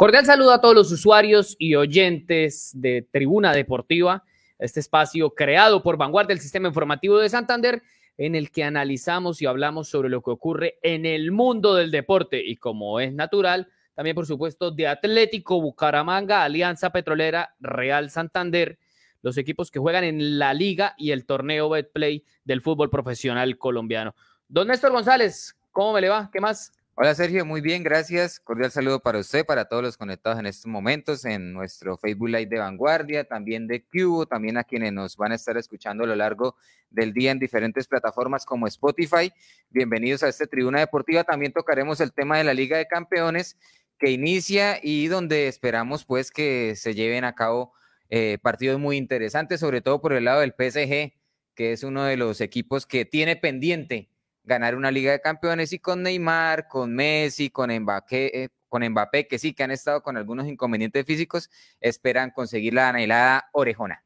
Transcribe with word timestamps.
Cordial 0.00 0.24
saludo 0.24 0.52
a 0.52 0.62
todos 0.62 0.74
los 0.74 0.90
usuarios 0.92 1.56
y 1.58 1.74
oyentes 1.74 2.70
de 2.72 3.06
Tribuna 3.12 3.52
Deportiva, 3.52 4.24
este 4.58 4.80
espacio 4.80 5.34
creado 5.34 5.82
por 5.82 5.98
Vanguardia 5.98 6.34
del 6.34 6.40
Sistema 6.40 6.68
Informativo 6.68 7.18
de 7.18 7.28
Santander, 7.28 7.82
en 8.16 8.34
el 8.34 8.50
que 8.50 8.64
analizamos 8.64 9.42
y 9.42 9.46
hablamos 9.46 9.90
sobre 9.90 10.08
lo 10.08 10.22
que 10.22 10.30
ocurre 10.30 10.78
en 10.80 11.04
el 11.04 11.32
mundo 11.32 11.74
del 11.74 11.90
deporte 11.90 12.42
y 12.42 12.56
como 12.56 12.98
es 12.98 13.12
natural, 13.12 13.68
también 13.94 14.16
por 14.16 14.24
supuesto 14.24 14.70
de 14.70 14.88
Atlético 14.88 15.60
Bucaramanga, 15.60 16.44
Alianza 16.44 16.88
Petrolera, 16.88 17.54
Real 17.60 18.08
Santander, 18.08 18.78
los 19.20 19.36
equipos 19.36 19.70
que 19.70 19.80
juegan 19.80 20.04
en 20.04 20.38
la 20.38 20.54
liga 20.54 20.94
y 20.96 21.10
el 21.10 21.26
torneo 21.26 21.68
Betplay 21.68 22.24
del 22.42 22.62
fútbol 22.62 22.88
profesional 22.88 23.58
colombiano. 23.58 24.14
Don 24.48 24.68
Néstor 24.68 24.92
González, 24.92 25.58
¿cómo 25.70 25.92
me 25.92 26.00
le 26.00 26.08
va? 26.08 26.30
¿Qué 26.32 26.40
más? 26.40 26.72
Hola 27.02 27.14
Sergio, 27.14 27.46
muy 27.46 27.62
bien, 27.62 27.82
gracias. 27.82 28.38
Cordial 28.40 28.70
saludo 28.70 29.00
para 29.00 29.18
usted, 29.18 29.46
para 29.46 29.64
todos 29.64 29.82
los 29.82 29.96
conectados 29.96 30.38
en 30.38 30.44
estos 30.44 30.66
momentos 30.66 31.24
en 31.24 31.54
nuestro 31.54 31.96
Facebook 31.96 32.28
Live 32.28 32.44
de 32.44 32.58
Vanguardia, 32.58 33.24
también 33.24 33.66
de 33.66 33.82
Cubo, 33.82 34.26
también 34.26 34.58
a 34.58 34.64
quienes 34.64 34.92
nos 34.92 35.16
van 35.16 35.32
a 35.32 35.36
estar 35.36 35.56
escuchando 35.56 36.04
a 36.04 36.06
lo 36.06 36.14
largo 36.14 36.56
del 36.90 37.14
día 37.14 37.30
en 37.30 37.38
diferentes 37.38 37.88
plataformas 37.88 38.44
como 38.44 38.66
Spotify. 38.66 39.32
Bienvenidos 39.70 40.22
a 40.22 40.28
esta 40.28 40.44
tribuna 40.44 40.80
deportiva. 40.80 41.24
También 41.24 41.54
tocaremos 41.54 42.02
el 42.02 42.12
tema 42.12 42.36
de 42.36 42.44
la 42.44 42.52
Liga 42.52 42.76
de 42.76 42.86
Campeones 42.86 43.56
que 43.98 44.10
inicia 44.10 44.78
y 44.82 45.06
donde 45.06 45.48
esperamos 45.48 46.04
pues 46.04 46.30
que 46.30 46.76
se 46.76 46.92
lleven 46.92 47.24
a 47.24 47.34
cabo 47.34 47.72
eh, 48.10 48.36
partidos 48.42 48.78
muy 48.78 48.98
interesantes, 48.98 49.60
sobre 49.60 49.80
todo 49.80 50.02
por 50.02 50.12
el 50.12 50.26
lado 50.26 50.40
del 50.40 50.50
PSG, 50.52 51.14
que 51.54 51.72
es 51.72 51.82
uno 51.82 52.04
de 52.04 52.18
los 52.18 52.42
equipos 52.42 52.84
que 52.84 53.06
tiene 53.06 53.36
pendiente 53.36 54.10
ganar 54.50 54.74
una 54.74 54.90
Liga 54.90 55.12
de 55.12 55.20
Campeones 55.20 55.72
y 55.72 55.78
con 55.78 56.02
Neymar, 56.02 56.66
con 56.66 56.92
Messi, 56.92 57.50
con 57.50 57.70
Mbappé, 57.70 58.42
eh, 58.42 58.48
con 58.68 58.84
Mbappé, 58.84 59.28
que 59.28 59.38
sí 59.38 59.54
que 59.54 59.62
han 59.62 59.70
estado 59.70 60.02
con 60.02 60.16
algunos 60.16 60.48
inconvenientes 60.48 61.06
físicos, 61.06 61.48
esperan 61.80 62.32
conseguir 62.32 62.74
la 62.74 62.88
anhelada 62.88 63.48
orejona. 63.52 64.02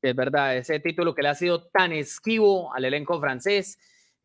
Es 0.00 0.16
verdad, 0.16 0.56
ese 0.56 0.80
título 0.80 1.14
que 1.14 1.22
le 1.22 1.28
ha 1.28 1.34
sido 1.34 1.66
tan 1.66 1.92
esquivo 1.92 2.72
al 2.74 2.86
elenco 2.86 3.20
francés, 3.20 3.78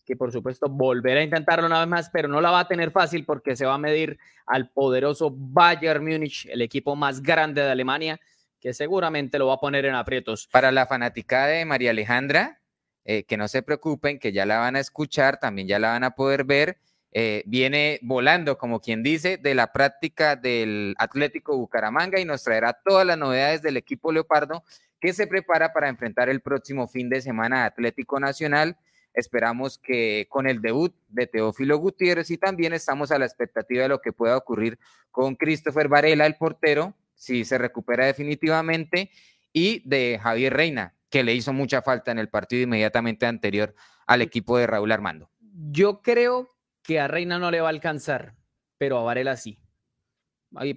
que 0.05 0.15
por 0.15 0.31
supuesto 0.31 0.69
volverá 0.69 1.19
a 1.19 1.23
intentarlo 1.23 1.65
una 1.67 1.79
vez 1.79 1.89
más, 1.89 2.09
pero 2.09 2.29
no 2.29 2.39
la 2.39 2.51
va 2.51 2.61
a 2.61 2.67
tener 2.69 2.91
fácil 2.91 3.25
porque 3.25 3.57
se 3.57 3.65
va 3.65 3.73
a 3.73 3.77
medir 3.77 4.17
al 4.45 4.69
poderoso 4.69 5.33
Bayern 5.35 6.05
Múnich, 6.05 6.45
el 6.45 6.61
equipo 6.61 6.95
más 6.95 7.21
grande 7.21 7.61
de 7.61 7.71
Alemania, 7.71 8.17
que 8.61 8.73
seguramente 8.73 9.37
lo 9.37 9.47
va 9.47 9.55
a 9.55 9.59
poner 9.59 9.83
en 9.83 9.95
aprietos. 9.95 10.47
Para 10.47 10.71
la 10.71 10.87
fanática 10.87 11.47
de 11.47 11.65
María 11.65 11.89
Alejandra, 11.89 12.61
eh, 13.05 13.23
que 13.23 13.37
no 13.37 13.47
se 13.47 13.61
preocupen, 13.61 14.19
que 14.19 14.31
ya 14.31 14.45
la 14.45 14.59
van 14.59 14.75
a 14.75 14.79
escuchar, 14.79 15.39
también 15.39 15.67
ya 15.67 15.79
la 15.79 15.91
van 15.91 16.03
a 16.03 16.15
poder 16.15 16.43
ver. 16.43 16.77
Eh, 17.11 17.43
viene 17.45 17.99
volando, 18.01 18.57
como 18.57 18.79
quien 18.79 19.03
dice, 19.03 19.37
de 19.37 19.53
la 19.53 19.71
práctica 19.71 20.35
del 20.35 20.95
Atlético 20.97 21.55
Bucaramanga 21.55 22.19
y 22.19 22.25
nos 22.25 22.43
traerá 22.43 22.73
todas 22.73 23.05
las 23.05 23.17
novedades 23.17 23.61
del 23.61 23.77
equipo 23.77 24.11
Leopardo 24.11 24.63
que 24.99 25.13
se 25.13 25.27
prepara 25.27 25.73
para 25.73 25.89
enfrentar 25.89 26.29
el 26.29 26.41
próximo 26.41 26.87
fin 26.87 27.09
de 27.09 27.21
semana 27.21 27.65
Atlético 27.65 28.19
Nacional. 28.19 28.77
Esperamos 29.13 29.77
que 29.77 30.25
con 30.29 30.47
el 30.47 30.61
debut 30.61 30.95
de 31.09 31.27
Teófilo 31.27 31.77
Gutiérrez 31.77 32.31
y 32.31 32.37
también 32.37 32.73
estamos 32.73 33.11
a 33.11 33.19
la 33.19 33.25
expectativa 33.25 33.83
de 33.83 33.89
lo 33.89 34.01
que 34.01 34.13
pueda 34.13 34.37
ocurrir 34.37 34.79
con 35.11 35.35
Christopher 35.35 35.87
Varela, 35.87 36.25
el 36.25 36.35
portero, 36.35 36.95
si 37.13 37.45
se 37.45 37.59
recupera 37.59 38.05
definitivamente, 38.05 39.11
y 39.51 39.87
de 39.87 40.19
Javier 40.23 40.53
Reina, 40.53 40.95
que 41.13 41.23
le 41.23 41.35
hizo 41.35 41.53
mucha 41.53 41.83
falta 41.83 42.11
en 42.11 42.17
el 42.17 42.27
partido 42.27 42.63
inmediatamente 42.63 43.27
anterior 43.27 43.75
al 44.07 44.23
equipo 44.23 44.57
de 44.57 44.65
Raúl 44.65 44.91
Armando. 44.91 45.29
Yo 45.69 46.01
creo 46.01 46.57
que 46.81 46.99
a 46.99 47.07
Reina 47.07 47.37
no 47.37 47.51
le 47.51 47.61
va 47.61 47.67
a 47.67 47.69
alcanzar, 47.69 48.33
pero 48.79 48.97
a 48.97 49.03
Varela 49.03 49.37
sí. 49.37 49.59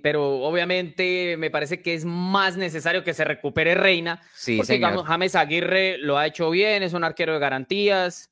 Pero 0.02 0.40
obviamente 0.40 1.38
me 1.38 1.50
parece 1.50 1.80
que 1.80 1.94
es 1.94 2.04
más 2.04 2.58
necesario 2.58 3.02
que 3.02 3.14
se 3.14 3.24
recupere 3.24 3.74
Reina. 3.76 4.20
Sí, 4.34 4.58
porque 4.58 4.74
digamos, 4.74 5.06
James 5.06 5.34
Aguirre 5.36 5.96
lo 5.96 6.18
ha 6.18 6.26
hecho 6.26 6.50
bien, 6.50 6.82
es 6.82 6.92
un 6.92 7.04
arquero 7.04 7.32
de 7.32 7.38
garantías, 7.38 8.30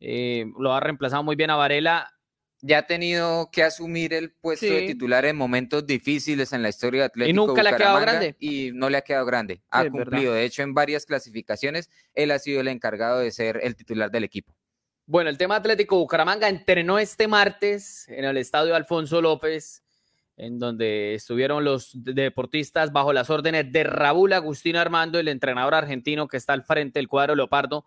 eh, 0.00 0.46
lo 0.58 0.72
ha 0.72 0.80
reemplazado 0.80 1.22
muy 1.22 1.36
bien 1.36 1.50
a 1.50 1.56
Varela 1.56 2.14
ya 2.62 2.78
ha 2.78 2.86
tenido 2.86 3.50
que 3.50 3.64
asumir 3.64 4.14
el 4.14 4.30
puesto 4.30 4.66
de 4.66 4.86
titular 4.86 5.24
en 5.24 5.36
momentos 5.36 5.84
difíciles 5.84 6.52
en 6.52 6.62
la 6.62 6.68
historia 6.68 7.00
de 7.00 7.06
Atlético. 7.06 7.30
Y 7.30 7.32
nunca 7.32 7.62
le 7.62 7.70
ha 7.70 7.76
quedado 7.76 8.00
grande. 8.00 8.36
Y 8.38 8.70
no 8.72 8.88
le 8.88 8.98
ha 8.98 9.02
quedado 9.02 9.26
grande. 9.26 9.62
Ha 9.68 9.90
cumplido. 9.90 10.32
De 10.32 10.44
hecho, 10.44 10.62
en 10.62 10.72
varias 10.72 11.04
clasificaciones, 11.04 11.90
él 12.14 12.30
ha 12.30 12.38
sido 12.38 12.60
el 12.60 12.68
encargado 12.68 13.18
de 13.18 13.32
ser 13.32 13.58
el 13.64 13.74
titular 13.74 14.12
del 14.12 14.22
equipo. 14.22 14.54
Bueno, 15.06 15.28
el 15.28 15.36
tema 15.36 15.56
Atlético 15.56 15.98
Bucaramanga 15.98 16.48
entrenó 16.48 17.00
este 17.00 17.26
martes 17.26 18.08
en 18.08 18.24
el 18.24 18.36
estadio 18.36 18.76
Alfonso 18.76 19.20
López, 19.20 19.82
en 20.36 20.60
donde 20.60 21.14
estuvieron 21.14 21.64
los 21.64 21.90
deportistas 21.94 22.92
bajo 22.92 23.12
las 23.12 23.28
órdenes 23.28 23.72
de 23.72 23.82
Raúl 23.82 24.32
Agustín 24.32 24.76
Armando, 24.76 25.18
el 25.18 25.26
entrenador 25.26 25.74
argentino 25.74 26.28
que 26.28 26.36
está 26.36 26.52
al 26.52 26.62
frente 26.62 27.00
del 27.00 27.08
cuadro 27.08 27.34
Leopardo. 27.34 27.84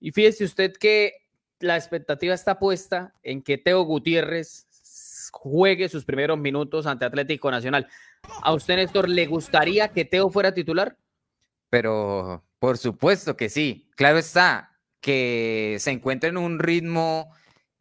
Y 0.00 0.12
fíjese 0.12 0.44
usted 0.44 0.72
que 0.72 1.12
la 1.60 1.76
expectativa 1.76 2.34
está 2.34 2.58
puesta 2.58 3.14
en 3.22 3.42
que 3.42 3.58
Teo 3.58 3.82
Gutiérrez 3.82 4.66
juegue 5.32 5.88
sus 5.88 6.04
primeros 6.04 6.38
minutos 6.38 6.86
ante 6.86 7.04
Atlético 7.04 7.50
Nacional. 7.50 7.88
¿A 8.42 8.52
usted, 8.52 8.76
Néstor, 8.76 9.08
le 9.08 9.26
gustaría 9.26 9.88
que 9.88 10.04
Teo 10.04 10.30
fuera 10.30 10.54
titular? 10.54 10.96
Pero 11.70 12.44
por 12.58 12.78
supuesto 12.78 13.36
que 13.36 13.48
sí. 13.48 13.88
Claro 13.96 14.18
está, 14.18 14.76
que 15.00 15.76
se 15.80 15.90
encuentre 15.90 16.30
en 16.30 16.36
un 16.36 16.58
ritmo 16.58 17.32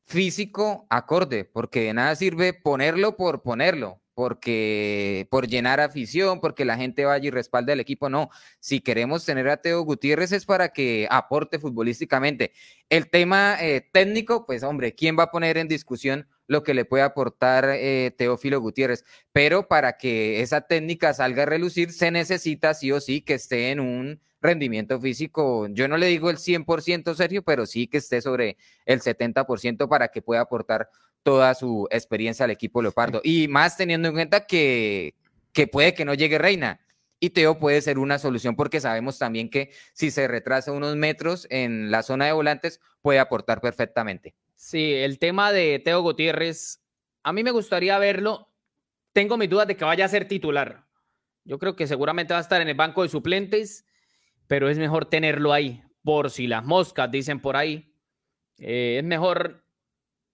físico 0.03 0.85
acorde, 0.89 1.45
porque 1.45 1.81
de 1.81 1.94
nada 1.94 2.15
sirve 2.15 2.53
ponerlo 2.53 3.17
por 3.17 3.41
ponerlo 3.41 4.01
porque 4.17 5.28
por 5.29 5.47
llenar 5.47 5.79
afición, 5.79 6.39
porque 6.41 6.66
la 6.66 6.75
gente 6.75 7.05
vaya 7.05 7.28
y 7.28 7.29
respalde 7.29 7.73
al 7.73 7.79
equipo, 7.79 8.09
no. 8.09 8.31
Si 8.59 8.81
queremos 8.81 9.23
tener 9.23 9.47
a 9.47 9.57
Teo 9.57 9.83
Gutiérrez 9.83 10.31
es 10.31 10.44
para 10.47 10.69
que 10.69 11.07
aporte 11.11 11.59
futbolísticamente. 11.59 12.51
El 12.89 13.11
tema 13.11 13.57
eh, 13.61 13.88
técnico, 13.91 14.47
pues 14.47 14.63
hombre, 14.63 14.95
¿quién 14.95 15.19
va 15.19 15.25
a 15.25 15.29
poner 15.29 15.59
en 15.59 15.67
discusión 15.67 16.27
lo 16.47 16.63
que 16.63 16.73
le 16.73 16.83
puede 16.83 17.03
aportar 17.03 17.69
eh, 17.69 18.11
Teófilo 18.17 18.59
Gutiérrez? 18.59 19.06
Pero 19.33 19.67
para 19.67 20.00
que 20.00 20.41
esa 20.41 20.61
técnica 20.61 21.13
salga 21.13 21.44
a 21.44 21.45
relucir, 21.45 21.91
se 21.91 22.09
necesita 22.09 22.73
sí 22.73 22.91
o 22.91 23.00
sí 23.00 23.22
que 23.22 23.35
esté 23.35 23.69
en 23.69 23.79
un 23.79 24.19
rendimiento 24.41 25.00
físico, 25.00 25.67
yo 25.69 25.88
no 25.88 25.97
le 25.97 26.07
digo 26.07 26.31
el 26.31 26.38
100% 26.38 27.13
Sergio, 27.13 27.44
pero 27.44 27.67
sí 27.67 27.85
que 27.85 27.97
esté 27.97 28.22
sobre 28.22 28.57
el 28.85 29.01
70% 29.01 29.88
para 29.88 30.07
que 30.07 30.23
pueda 30.23 30.41
aportar 30.41 30.89
toda 31.27 31.53
su 31.55 31.89
experiencia 31.91 32.45
al 32.45 32.51
equipo 32.51 32.81
Leopardo. 32.81 33.19
Y 33.21 33.49
más 33.49 33.75
teniendo 33.75 34.07
en 34.07 34.13
cuenta 34.13 34.45
que, 34.45 35.13
que 35.51 35.67
puede 35.67 35.93
que 35.93 36.05
no 36.05 36.13
llegue 36.13 36.38
Reina. 36.38 36.79
Y 37.19 37.31
Teo 37.31 37.59
puede 37.59 37.81
ser 37.81 37.99
una 37.99 38.17
solución 38.17 38.55
porque 38.55 38.79
sabemos 38.79 39.19
también 39.19 39.49
que 39.49 39.71
si 39.91 40.09
se 40.09 40.25
retrasa 40.29 40.71
unos 40.71 40.95
metros 40.95 41.45
en 41.49 41.91
la 41.91 42.01
zona 42.01 42.27
de 42.27 42.31
volantes, 42.31 42.79
puede 43.01 43.19
aportar 43.19 43.59
perfectamente. 43.59 44.35
Sí, 44.55 44.93
el 44.93 45.19
tema 45.19 45.51
de 45.51 45.79
Teo 45.83 46.01
Gutiérrez, 46.01 46.81
a 47.23 47.33
mí 47.33 47.44
me 47.44 47.51
gustaría 47.51 47.99
verlo. 47.99 48.47
Tengo 49.11 49.35
mis 49.35 49.49
dudas 49.49 49.67
de 49.67 49.75
que 49.75 49.83
vaya 49.83 50.05
a 50.05 50.07
ser 50.07 50.29
titular. 50.29 50.85
Yo 51.44 51.59
creo 51.59 51.75
que 51.75 51.88
seguramente 51.88 52.35
va 52.35 52.38
a 52.38 52.44
estar 52.44 52.61
en 52.61 52.69
el 52.69 52.75
banco 52.75 53.03
de 53.03 53.09
suplentes, 53.09 53.85
pero 54.47 54.69
es 54.69 54.77
mejor 54.77 55.09
tenerlo 55.09 55.51
ahí, 55.51 55.83
por 56.05 56.31
si 56.31 56.47
las 56.47 56.63
moscas 56.63 57.11
dicen 57.11 57.41
por 57.41 57.57
ahí. 57.57 57.94
Eh, 58.59 58.99
es 58.99 59.03
mejor 59.03 59.66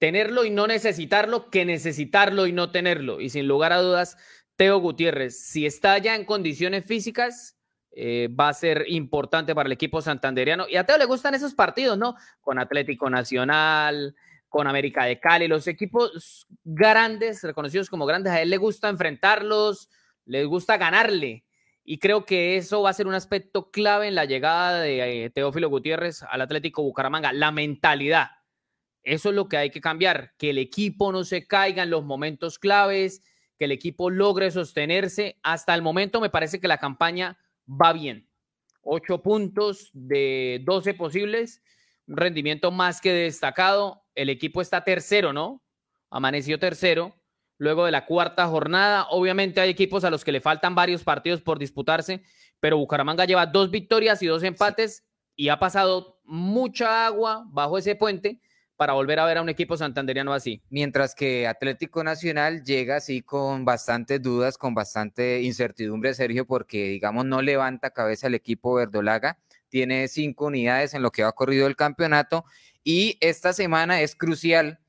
tenerlo 0.04 0.44
y 0.44 0.50
no 0.50 0.68
necesitarlo 0.68 1.50
que 1.50 1.64
necesitarlo 1.64 2.46
y 2.46 2.52
no 2.52 2.72
tenerlo. 2.72 3.22
Y 3.22 3.30
sin 3.30 3.48
lugar 3.48 3.72
a 3.72 3.80
dudas, 3.80 4.18
Teo 4.58 4.80
Gutiérrez, 4.80 5.40
si 5.40 5.66
está 5.66 5.98
ya 5.98 6.14
en 6.16 6.26
condiciones 6.26 6.84
físicas, 6.84 7.58
eh, 7.94 8.28
va 8.38 8.50
a 8.50 8.54
ser 8.54 8.84
importante 8.90 9.56
para 9.56 9.68
el 9.68 9.72
equipo 9.72 10.02
santanderiano. 10.02 10.66
Y 10.68 10.76
a 10.76 10.86
Teo 10.86 10.98
le 10.98 11.06
gustan 11.06 11.36
esos 11.36 11.54
partidos, 11.54 11.98
¿no? 11.98 12.18
Con 12.42 12.60
Atlético 12.60 13.10
Nacional, 13.10 14.14
con 14.50 14.68
América 14.68 15.06
de 15.06 15.22
Cali, 15.22 15.48
los 15.48 15.68
equipos 15.68 16.48
grandes, 16.66 17.42
reconocidos 17.42 17.90
como 17.90 18.06
grandes, 18.06 18.34
a 18.34 18.42
él 18.42 18.50
le 18.50 18.58
gusta 18.58 18.90
enfrentarlos, 18.90 19.90
le 20.26 20.44
gusta 20.44 20.76
ganarle. 20.76 21.46
Y 21.86 22.00
creo 22.00 22.26
que 22.26 22.58
eso 22.58 22.82
va 22.82 22.90
a 22.90 22.94
ser 22.94 23.08
un 23.08 23.14
aspecto 23.14 23.72
clave 23.72 24.10
en 24.10 24.16
la 24.16 24.26
llegada 24.26 24.82
de 24.82 25.24
eh, 25.24 25.30
Teófilo 25.30 25.70
Gutiérrez 25.70 26.24
al 26.24 26.42
Atlético 26.42 26.84
Bucaramanga, 26.84 27.32
la 27.32 27.54
mentalidad 27.54 28.43
eso 29.04 29.30
es 29.30 29.36
lo 29.36 29.50
que 29.50 29.58
hay 29.58 29.70
que 29.70 29.82
cambiar, 29.82 30.34
que 30.38 30.52
el 30.52 30.58
equipo 30.58 31.12
no 31.12 31.24
se 31.26 31.46
caiga 31.46 31.84
en 31.84 31.90
los 31.90 32.06
momentos 32.06 32.58
claves, 32.58 33.22
que 33.58 33.66
el 33.66 33.72
equipo 33.72 34.10
logre 34.10 34.50
sostenerse. 34.50 35.40
Hasta 35.44 35.76
el 35.76 35.82
momento 35.82 36.22
me 36.22 36.30
parece 36.30 36.60
que 36.60 36.70
la 36.70 36.78
campaña 36.78 37.38
va 37.68 37.92
bien. 37.92 38.30
Ocho 38.82 39.22
puntos 39.22 39.90
de 39.94 40.62
12 40.66 40.94
posibles, 40.94 41.62
un 42.08 42.18
rendimiento 42.18 42.72
más 42.72 43.02
que 43.02 43.12
destacado. 43.12 44.04
El 44.16 44.30
equipo 44.30 44.62
está 44.62 44.84
tercero, 44.84 45.34
¿no? 45.34 45.62
Amaneció 46.10 46.58
tercero. 46.58 47.16
Luego 47.58 47.86
de 47.86 47.92
la 47.92 48.06
cuarta 48.06 48.48
jornada, 48.48 49.08
obviamente 49.10 49.62
hay 49.62 49.70
equipos 49.70 50.04
a 50.04 50.10
los 50.10 50.24
que 50.24 50.32
le 50.32 50.42
faltan 50.42 50.76
varios 50.76 51.04
partidos 51.04 51.42
por 51.42 51.60
disputarse, 51.60 52.24
pero 52.60 52.78
Bucaramanga 52.78 53.26
lleva 53.26 53.46
dos 53.46 53.70
victorias 53.70 54.22
y 54.22 54.28
dos 54.28 54.44
empates 54.44 55.06
y 55.36 55.50
ha 55.50 55.60
pasado 55.60 56.20
mucha 56.24 57.06
agua 57.06 57.46
bajo 57.48 57.78
ese 57.78 57.96
puente 57.96 58.42
para 58.76 58.94
volver 58.94 59.20
a 59.20 59.26
ver 59.26 59.38
a 59.38 59.42
un 59.42 59.50
equipo 59.50 59.78
santanderiano 59.78 60.34
así. 60.34 60.62
Mientras 60.70 61.16
que 61.16 61.48
Atlético 61.48 62.04
Nacional 62.04 62.64
llega 62.64 62.98
así 62.98 63.22
con 63.22 63.66
bastantes 63.66 64.22
dudas, 64.22 64.58
con 64.58 64.74
bastante 64.74 65.42
incertidumbre, 65.42 66.14
Sergio, 66.14 66.46
porque 66.46 66.90
digamos 66.90 67.26
no 67.26 67.42
levanta 67.42 67.92
cabeza 67.92 68.28
el 68.28 68.36
equipo 68.36 68.74
verdolaga, 68.76 69.38
tiene 69.70 70.08
cinco 70.08 70.46
unidades 70.46 70.94
en 70.94 71.02
lo 71.02 71.12
que 71.12 71.24
ha 71.24 71.32
corrido 71.32 71.68
el 71.68 71.76
campeonato 71.76 72.46
y 72.84 73.18
esta 73.22 73.54
semana 73.54 74.02
es 74.02 74.16
crucial 74.16 74.80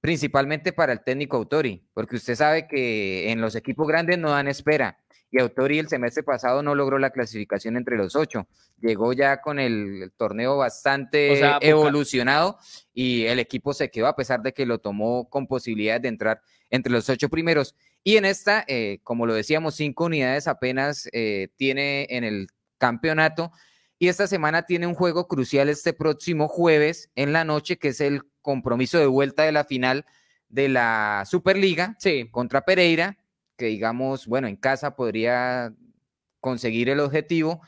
principalmente 0.00 0.72
para 0.72 0.92
el 0.92 1.02
técnico 1.02 1.36
Autori, 1.36 1.86
porque 1.92 2.16
usted 2.16 2.34
sabe 2.34 2.66
que 2.66 3.30
en 3.30 3.40
los 3.40 3.54
equipos 3.54 3.86
grandes 3.86 4.18
no 4.18 4.30
dan 4.30 4.48
espera 4.48 4.98
y 5.30 5.40
Autori 5.40 5.78
el 5.78 5.88
semestre 5.88 6.22
pasado 6.22 6.62
no 6.62 6.74
logró 6.74 6.98
la 6.98 7.10
clasificación 7.10 7.76
entre 7.76 7.96
los 7.96 8.16
ocho. 8.16 8.48
Llegó 8.80 9.12
ya 9.12 9.40
con 9.40 9.58
el, 9.58 10.12
torneo 10.16 10.56
bastante 10.56 11.40
evolucionado 11.60 12.58
y 12.92 13.24
el 13.26 13.38
equipo 13.38 13.72
se 13.72 13.90
quedó 13.90 14.08
a 14.08 14.16
pesar 14.16 14.42
de 14.42 14.52
que 14.52 14.66
lo 14.66 14.78
tomó 14.78 15.28
con 15.28 15.46
posibilidades 15.46 16.02
de 16.02 16.08
entrar 16.08 16.42
entre 16.68 16.92
los 16.92 17.08
ocho 17.08 17.28
primeros. 17.28 17.76
Y 18.02 18.16
en 18.16 18.24
esta, 18.24 18.64
eh, 18.66 18.98
como 19.04 19.26
lo 19.26 19.34
decíamos, 19.34 19.76
cinco 19.76 20.06
unidades 20.06 20.48
apenas 20.48 21.08
eh, 21.12 21.48
tiene 21.56 22.06
en 22.10 22.24
el 22.24 22.48
campeonato. 22.78 23.52
Y 23.98 24.08
esta 24.08 24.26
semana 24.26 24.62
tiene 24.62 24.86
un 24.86 24.94
juego 24.94 25.28
crucial 25.28 25.68
este 25.68 25.92
próximo 25.92 26.48
jueves 26.48 27.10
en 27.14 27.32
la 27.32 27.44
noche, 27.44 27.76
que 27.76 27.88
es 27.88 28.00
el 28.00 28.22
compromiso 28.40 28.98
de 28.98 29.06
vuelta 29.06 29.44
de 29.44 29.52
la 29.52 29.64
final 29.64 30.06
de 30.48 30.68
la 30.68 31.24
Superliga 31.26 31.94
sí. 31.98 32.28
contra 32.32 32.64
Pereira 32.64 33.19
que 33.60 33.66
digamos, 33.66 34.26
bueno, 34.26 34.48
en 34.48 34.56
casa 34.56 34.96
podría 34.96 35.74
conseguir 36.40 36.88
el 36.88 36.98
objetivo 36.98 37.60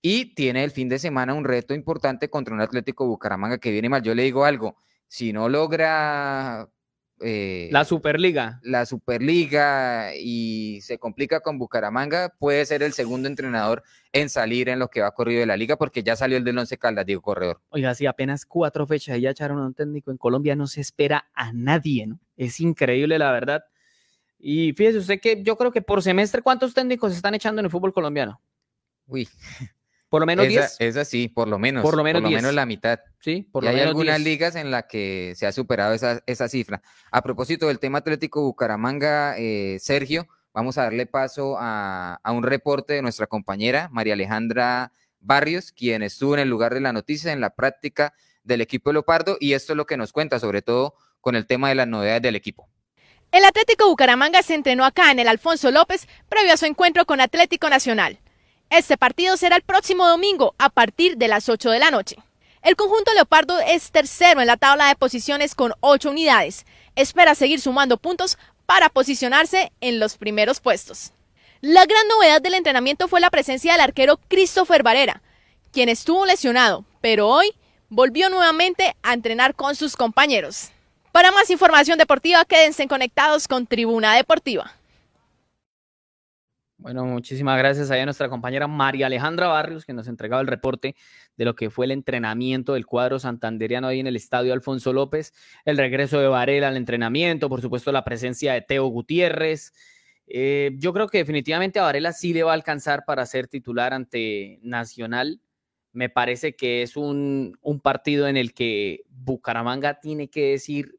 y 0.00 0.34
tiene 0.34 0.64
el 0.64 0.70
fin 0.70 0.88
de 0.88 0.98
semana 0.98 1.34
un 1.34 1.44
reto 1.44 1.74
importante 1.74 2.30
contra 2.30 2.54
un 2.54 2.62
Atlético 2.62 3.06
Bucaramanga 3.06 3.58
que 3.58 3.70
viene 3.70 3.90
mal. 3.90 4.02
Yo 4.02 4.14
le 4.14 4.22
digo 4.22 4.46
algo, 4.46 4.78
si 5.06 5.34
no 5.34 5.50
logra 5.50 6.66
eh, 7.20 7.68
la 7.70 7.84
Superliga. 7.84 8.58
La 8.62 8.86
Superliga 8.86 10.12
y 10.16 10.80
se 10.80 10.96
complica 10.96 11.40
con 11.40 11.58
Bucaramanga, 11.58 12.34
puede 12.38 12.64
ser 12.64 12.82
el 12.82 12.94
segundo 12.94 13.28
entrenador 13.28 13.82
en 14.12 14.30
salir 14.30 14.70
en 14.70 14.78
lo 14.78 14.88
que 14.88 15.02
va 15.02 15.10
corrido 15.10 15.40
de 15.40 15.46
la 15.46 15.58
liga, 15.58 15.76
porque 15.76 16.02
ya 16.02 16.16
salió 16.16 16.38
el 16.38 16.44
del 16.44 16.56
Once 16.56 16.78
Caldas, 16.78 17.04
Diego 17.04 17.20
Corredor. 17.20 17.60
Oiga, 17.68 17.94
si 17.94 18.06
apenas 18.06 18.46
cuatro 18.46 18.86
fechas 18.86 19.18
y 19.18 19.20
ya 19.20 19.30
echaron 19.30 19.58
a 19.58 19.66
un 19.66 19.74
técnico 19.74 20.10
en 20.10 20.16
Colombia, 20.16 20.56
no 20.56 20.66
se 20.66 20.80
espera 20.80 21.26
a 21.34 21.52
nadie, 21.52 22.06
¿no? 22.06 22.18
Es 22.38 22.60
increíble, 22.60 23.18
la 23.18 23.30
verdad. 23.30 23.62
Y 24.38 24.72
fíjese 24.72 24.98
usted 24.98 25.20
que 25.20 25.42
yo 25.42 25.56
creo 25.56 25.72
que 25.72 25.82
por 25.82 26.02
semestre, 26.02 26.42
¿cuántos 26.42 26.74
técnicos 26.74 27.12
se 27.12 27.16
están 27.16 27.34
echando 27.34 27.60
en 27.60 27.66
el 27.66 27.70
fútbol 27.70 27.92
colombiano? 27.92 28.40
Uy. 29.06 29.28
Por 30.14 30.20
lo 30.20 30.26
menos 30.26 30.46
10. 30.46 30.76
Es 30.78 30.96
así, 30.96 31.26
por 31.26 31.48
lo 31.48 31.58
menos. 31.58 31.82
Por 31.82 31.96
lo 31.96 32.04
menos, 32.04 32.22
menos 32.22 32.54
la 32.54 32.66
mitad. 32.66 33.00
Sí, 33.18 33.48
por 33.50 33.64
lo 33.64 33.70
hay 33.70 33.80
algunas 33.80 34.20
ligas 34.20 34.54
en 34.54 34.70
las 34.70 34.84
que 34.84 35.32
se 35.34 35.44
ha 35.44 35.50
superado 35.50 35.92
esa, 35.92 36.22
esa, 36.26 36.48
cifra. 36.48 36.82
A 37.10 37.20
propósito 37.20 37.66
del 37.66 37.80
tema 37.80 37.98
Atlético 37.98 38.42
Bucaramanga, 38.42 39.36
eh, 39.36 39.78
Sergio, 39.80 40.28
vamos 40.52 40.78
a 40.78 40.84
darle 40.84 41.06
paso 41.06 41.56
a, 41.58 42.20
a, 42.22 42.30
un 42.30 42.44
reporte 42.44 42.94
de 42.94 43.02
nuestra 43.02 43.26
compañera 43.26 43.88
María 43.90 44.14
Alejandra 44.14 44.92
Barrios, 45.18 45.72
quien 45.72 46.04
estuvo 46.04 46.34
en 46.34 46.40
el 46.42 46.48
lugar 46.48 46.74
de 46.74 46.80
la 46.80 46.92
noticia 46.92 47.32
en 47.32 47.40
la 47.40 47.50
práctica 47.50 48.14
del 48.44 48.60
equipo 48.60 48.90
de 48.90 48.94
Leopardo, 48.94 49.36
y 49.40 49.54
esto 49.54 49.72
es 49.72 49.76
lo 49.76 49.86
que 49.86 49.96
nos 49.96 50.12
cuenta, 50.12 50.38
sobre 50.38 50.62
todo 50.62 50.94
con 51.20 51.34
el 51.34 51.46
tema 51.46 51.70
de 51.70 51.74
las 51.74 51.88
novedades 51.88 52.22
del 52.22 52.36
equipo. 52.36 52.68
El 53.34 53.44
Atlético 53.44 53.88
Bucaramanga 53.88 54.44
se 54.44 54.54
entrenó 54.54 54.84
acá 54.84 55.10
en 55.10 55.18
el 55.18 55.26
Alfonso 55.26 55.72
López 55.72 56.06
previo 56.28 56.54
a 56.54 56.56
su 56.56 56.66
encuentro 56.66 57.04
con 57.04 57.20
Atlético 57.20 57.68
Nacional. 57.68 58.20
Este 58.70 58.96
partido 58.96 59.36
será 59.36 59.56
el 59.56 59.62
próximo 59.62 60.06
domingo 60.06 60.54
a 60.56 60.68
partir 60.68 61.16
de 61.16 61.26
las 61.26 61.48
8 61.48 61.70
de 61.70 61.80
la 61.80 61.90
noche. 61.90 62.14
El 62.62 62.76
conjunto 62.76 63.12
Leopardo 63.12 63.58
es 63.58 63.90
tercero 63.90 64.40
en 64.40 64.46
la 64.46 64.56
tabla 64.56 64.86
de 64.86 64.94
posiciones 64.94 65.56
con 65.56 65.74
8 65.80 66.10
unidades. 66.10 66.64
Espera 66.94 67.34
seguir 67.34 67.60
sumando 67.60 67.96
puntos 67.96 68.38
para 68.66 68.88
posicionarse 68.88 69.72
en 69.80 69.98
los 69.98 70.16
primeros 70.16 70.60
puestos. 70.60 71.10
La 71.60 71.86
gran 71.86 72.06
novedad 72.06 72.40
del 72.40 72.54
entrenamiento 72.54 73.08
fue 73.08 73.20
la 73.20 73.30
presencia 73.30 73.72
del 73.72 73.80
arquero 73.80 74.20
Christopher 74.28 74.84
Varera, 74.84 75.22
quien 75.72 75.88
estuvo 75.88 76.24
lesionado, 76.24 76.84
pero 77.00 77.28
hoy 77.28 77.52
volvió 77.88 78.30
nuevamente 78.30 78.94
a 79.02 79.12
entrenar 79.12 79.56
con 79.56 79.74
sus 79.74 79.96
compañeros. 79.96 80.70
Para 81.14 81.30
más 81.30 81.48
información 81.48 81.96
deportiva, 81.96 82.44
quédense 82.44 82.88
conectados 82.88 83.46
con 83.46 83.68
Tribuna 83.68 84.16
Deportiva. 84.16 84.72
Bueno, 86.76 87.04
muchísimas 87.04 87.56
gracias 87.56 87.88
a 87.92 88.04
nuestra 88.04 88.28
compañera 88.28 88.66
María 88.66 89.06
Alejandra 89.06 89.46
Barrios, 89.46 89.84
que 89.84 89.92
nos 89.92 90.08
entregado 90.08 90.42
el 90.42 90.48
reporte 90.48 90.96
de 91.36 91.44
lo 91.44 91.54
que 91.54 91.70
fue 91.70 91.86
el 91.86 91.92
entrenamiento 91.92 92.72
del 92.72 92.84
cuadro 92.84 93.20
santanderiano 93.20 93.86
ahí 93.86 94.00
en 94.00 94.08
el 94.08 94.16
estadio 94.16 94.52
Alfonso 94.52 94.92
López, 94.92 95.32
el 95.64 95.76
regreso 95.76 96.18
de 96.18 96.26
Varela 96.26 96.66
al 96.66 96.76
entrenamiento, 96.76 97.48
por 97.48 97.62
supuesto 97.62 97.92
la 97.92 98.02
presencia 98.02 98.52
de 98.52 98.62
Teo 98.62 98.86
Gutiérrez. 98.86 99.72
Eh, 100.26 100.72
yo 100.78 100.92
creo 100.92 101.06
que 101.06 101.18
definitivamente 101.18 101.78
a 101.78 101.84
Varela 101.84 102.12
sí 102.12 102.34
le 102.34 102.42
va 102.42 102.50
a 102.50 102.54
alcanzar 102.54 103.04
para 103.04 103.24
ser 103.24 103.46
titular 103.46 103.94
ante 103.94 104.58
Nacional. 104.62 105.40
Me 105.92 106.08
parece 106.08 106.56
que 106.56 106.82
es 106.82 106.96
un 106.96 107.56
partido 107.84 108.26
en 108.26 108.36
el 108.36 108.52
que 108.52 109.04
Bucaramanga 109.10 110.00
tiene 110.00 110.26
que 110.28 110.50
decir 110.50 110.98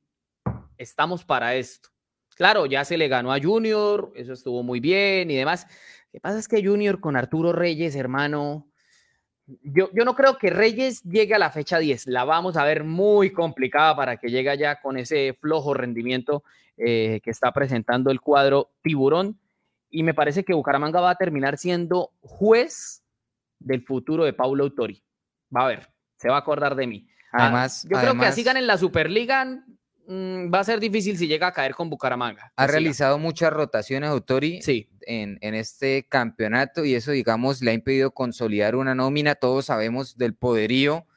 estamos 0.77 1.23
para 1.23 1.55
esto. 1.55 1.89
Claro, 2.35 2.65
ya 2.65 2.83
se 2.83 2.97
le 2.97 3.07
ganó 3.07 3.31
a 3.31 3.39
Junior, 3.41 4.11
eso 4.15 4.33
estuvo 4.33 4.61
muy 4.61 4.79
bien 4.79 5.31
y 5.31 5.35
demás. 5.35 5.65
Lo 6.11 6.11
que 6.13 6.19
pasa 6.19 6.39
es 6.39 6.47
que 6.47 6.65
Junior 6.65 6.99
con 6.99 7.15
Arturo 7.15 7.53
Reyes, 7.53 7.95
hermano, 7.95 8.67
yo, 9.45 9.89
yo, 9.93 10.05
no 10.05 10.15
creo 10.15 10.37
que 10.37 10.49
Reyes 10.49 11.03
llegue 11.03 11.35
a 11.35 11.39
la 11.39 11.51
fecha 11.51 11.77
10. 11.77 12.07
La 12.07 12.23
vamos 12.23 12.57
a 12.57 12.65
ver 12.65 12.83
muy 12.83 13.31
complicada 13.31 13.95
para 13.95 14.17
que 14.17 14.29
llegue 14.29 14.57
ya 14.57 14.81
con 14.81 14.97
ese 14.97 15.33
flojo 15.39 15.73
rendimiento 15.73 16.43
eh, 16.77 17.21
que 17.23 17.31
está 17.31 17.51
presentando 17.51 18.11
el 18.11 18.21
cuadro 18.21 18.71
Tiburón. 18.81 19.39
Y 19.89 20.03
me 20.03 20.13
parece 20.13 20.43
que 20.43 20.53
Bucaramanga 20.53 20.99
va 20.99 21.11
a 21.11 21.15
terminar 21.15 21.57
siendo 21.57 22.11
juez 22.21 23.03
del 23.59 23.83
futuro 23.83 24.25
de 24.25 24.33
Paulo 24.33 24.63
Autori. 24.63 25.01
Va 25.55 25.65
a 25.65 25.67
ver, 25.67 25.89
se 26.17 26.27
va 26.27 26.35
a 26.35 26.39
acordar 26.39 26.75
de 26.75 26.87
mí. 26.87 27.07
Ah, 27.31 27.43
además, 27.43 27.87
yo 27.89 27.99
creo 27.99 28.17
que 28.17 28.25
así 28.25 28.43
ganen 28.43 28.67
la 28.67 28.77
Superliga, 28.77 29.63
Mm, 30.07 30.53
va 30.53 30.59
a 30.59 30.63
ser 30.63 30.79
difícil 30.79 31.17
si 31.17 31.27
llega 31.27 31.47
a 31.47 31.51
caer 31.51 31.73
con 31.73 31.89
Bucaramanga. 31.89 32.53
Ha 32.55 32.67
realizado 32.67 33.17
muchas 33.17 33.51
rotaciones, 33.51 34.09
Autori, 34.09 34.61
sí. 34.61 34.89
en, 35.01 35.37
en, 35.41 35.55
este 35.55 36.07
campeonato 36.07 36.85
y 36.85 36.93
eso, 36.93 37.11
digamos, 37.11 37.61
le 37.61 37.71
ha 37.71 37.73
impedido 37.73 38.11
consolidar 38.11 38.75
una 38.75 38.93
nómina. 38.93 39.35
Todos 39.35 39.65
sabemos 39.65 40.17
del 40.17 40.35
poderío 40.35 41.07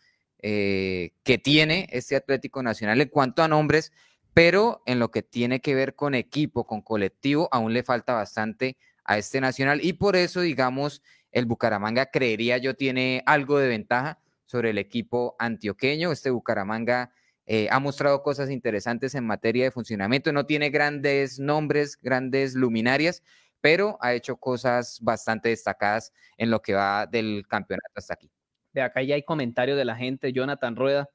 eh, 0.40 1.14
que 1.25 1.37
tiene 1.37 1.88
este 1.90 2.14
Atlético 2.14 2.62
Nacional 2.62 3.00
en 3.00 3.09
cuanto 3.09 3.42
a 3.42 3.49
nombres, 3.49 3.92
pero 4.35 4.83
en 4.87 5.00
lo 5.00 5.11
que 5.11 5.23
tiene 5.23 5.61
que 5.61 5.75
ver 5.75 5.97
con 5.97 6.14
equipo, 6.14 6.64
con 6.64 6.80
colectivo, 6.80 7.49
aún 7.50 7.73
le 7.73 7.83
falta 7.83 8.14
bastante 8.14 8.76
a 9.04 9.18
este 9.18 9.40
Nacional 9.40 9.80
y 9.83 9.95
por 9.95 10.14
eso, 10.14 10.40
digamos, 10.40 11.02
el 11.33 11.47
Bucaramanga, 11.47 12.07
creería 12.07 12.57
yo, 12.59 12.76
tiene 12.76 13.25
algo 13.26 13.59
de 13.59 13.66
ventaja 13.66 14.21
sobre 14.47 14.71
el 14.71 14.78
equipo 14.78 15.35
antioqueño. 15.40 16.12
Este 16.12 16.30
Bucaramanga 16.30 17.11
eh, 17.50 17.67
ha 17.71 17.81
mostrado 17.81 18.23
cosas 18.23 18.50
interesantes 18.50 19.14
en 19.14 19.25
materia 19.25 19.64
de 19.64 19.71
funcionamiento. 19.71 20.31
No 20.33 20.45
tiene 20.45 20.69
grandes 20.69 21.38
nombres, 21.38 21.97
grandes 22.00 22.55
luminarias, 22.55 23.23
pero 23.62 23.97
ha 24.02 24.12
hecho 24.12 24.37
cosas 24.37 24.99
bastante 25.00 25.49
destacadas 25.49 26.12
en 26.37 26.50
lo 26.50 26.61
que 26.61 26.75
va 26.75 27.07
del 27.07 27.47
campeonato 27.49 27.93
hasta 27.95 28.12
aquí. 28.12 28.31
De 28.75 28.83
acá 28.83 29.02
ya 29.02 29.14
hay 29.14 29.23
comentarios 29.23 29.78
de 29.78 29.87
la 29.87 29.97
gente. 29.97 30.35
Jonathan 30.35 30.76
Rueda, 30.76 31.09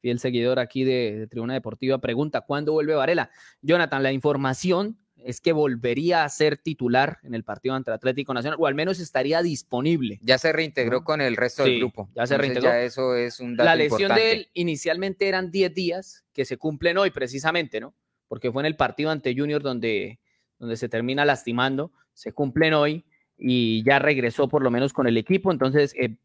fiel 0.00 0.18
seguidor 0.18 0.58
aquí 0.58 0.84
de, 0.84 1.18
de 1.18 1.26
Tribuna 1.26 1.52
Deportiva, 1.52 1.98
pregunta, 1.98 2.40
¿cuándo 2.40 2.72
vuelve 2.72 2.94
Varela? 2.94 3.30
Jonathan, 3.60 4.02
la 4.02 4.12
información 4.12 4.98
es 5.24 5.40
que 5.40 5.52
volvería 5.52 6.24
a 6.24 6.28
ser 6.28 6.58
titular 6.58 7.18
en 7.22 7.34
el 7.34 7.44
partido 7.44 7.74
ante 7.74 7.90
Atlético 7.90 8.34
Nacional, 8.34 8.58
o 8.60 8.66
al 8.66 8.74
menos 8.74 9.00
estaría 9.00 9.42
disponible. 9.42 10.18
Ya 10.22 10.36
se 10.36 10.52
reintegró 10.52 11.02
con 11.02 11.22
el 11.22 11.36
resto 11.36 11.64
del 11.64 11.78
grupo. 11.78 12.10
Ya 12.14 12.26
se 12.26 12.36
reintegró. 12.36 12.68
Ya 12.68 12.82
eso 12.82 13.16
es 13.16 13.40
un 13.40 13.56
dato 13.56 13.64
La 13.64 13.74
lesión 13.74 14.14
de 14.14 14.32
él 14.32 14.48
inicialmente 14.52 15.26
eran 15.26 15.50
10 15.50 15.74
días, 15.74 16.24
que 16.34 16.44
se 16.44 16.58
cumplen 16.58 16.98
hoy 16.98 17.10
precisamente, 17.10 17.80
¿no? 17.80 17.94
Porque 18.28 18.52
fue 18.52 18.62
en 18.62 18.66
el 18.66 18.76
partido 18.76 19.10
ante 19.10 19.34
Junior 19.34 19.62
donde, 19.62 20.20
donde 20.58 20.76
se 20.76 20.90
termina 20.90 21.24
lastimando, 21.24 21.92
se 22.12 22.32
cumplen 22.32 22.74
hoy 22.74 23.04
y 23.38 23.82
ya 23.82 23.98
regresó 23.98 24.48
por 24.48 24.62
lo 24.62 24.70
menos 24.70 24.92
con 24.92 25.06
el 25.06 25.16
equipo, 25.16 25.50
entonces 25.50 25.94
eh, 25.98 26.16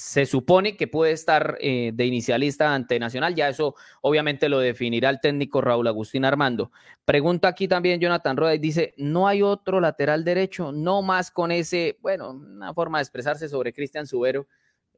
se 0.00 0.24
supone 0.24 0.78
que 0.78 0.88
puede 0.88 1.12
estar 1.12 1.58
eh, 1.60 1.90
de 1.92 2.06
inicialista 2.06 2.74
ante 2.74 2.98
Nacional, 2.98 3.34
ya 3.34 3.50
eso 3.50 3.74
obviamente 4.00 4.48
lo 4.48 4.58
definirá 4.58 5.10
el 5.10 5.20
técnico 5.20 5.60
Raúl 5.60 5.86
Agustín 5.86 6.24
Armando. 6.24 6.72
Pregunta 7.04 7.48
aquí 7.48 7.68
también 7.68 8.00
Jonathan 8.00 8.34
Rueda 8.34 8.54
y 8.54 8.58
dice, 8.58 8.94
¿no 8.96 9.28
hay 9.28 9.42
otro 9.42 9.78
lateral 9.78 10.24
derecho? 10.24 10.72
No 10.72 11.02
más 11.02 11.30
con 11.30 11.52
ese, 11.52 11.98
bueno, 12.00 12.30
una 12.30 12.72
forma 12.72 12.96
de 12.96 13.02
expresarse 13.02 13.46
sobre 13.50 13.74
Cristian 13.74 14.06
Subero. 14.06 14.46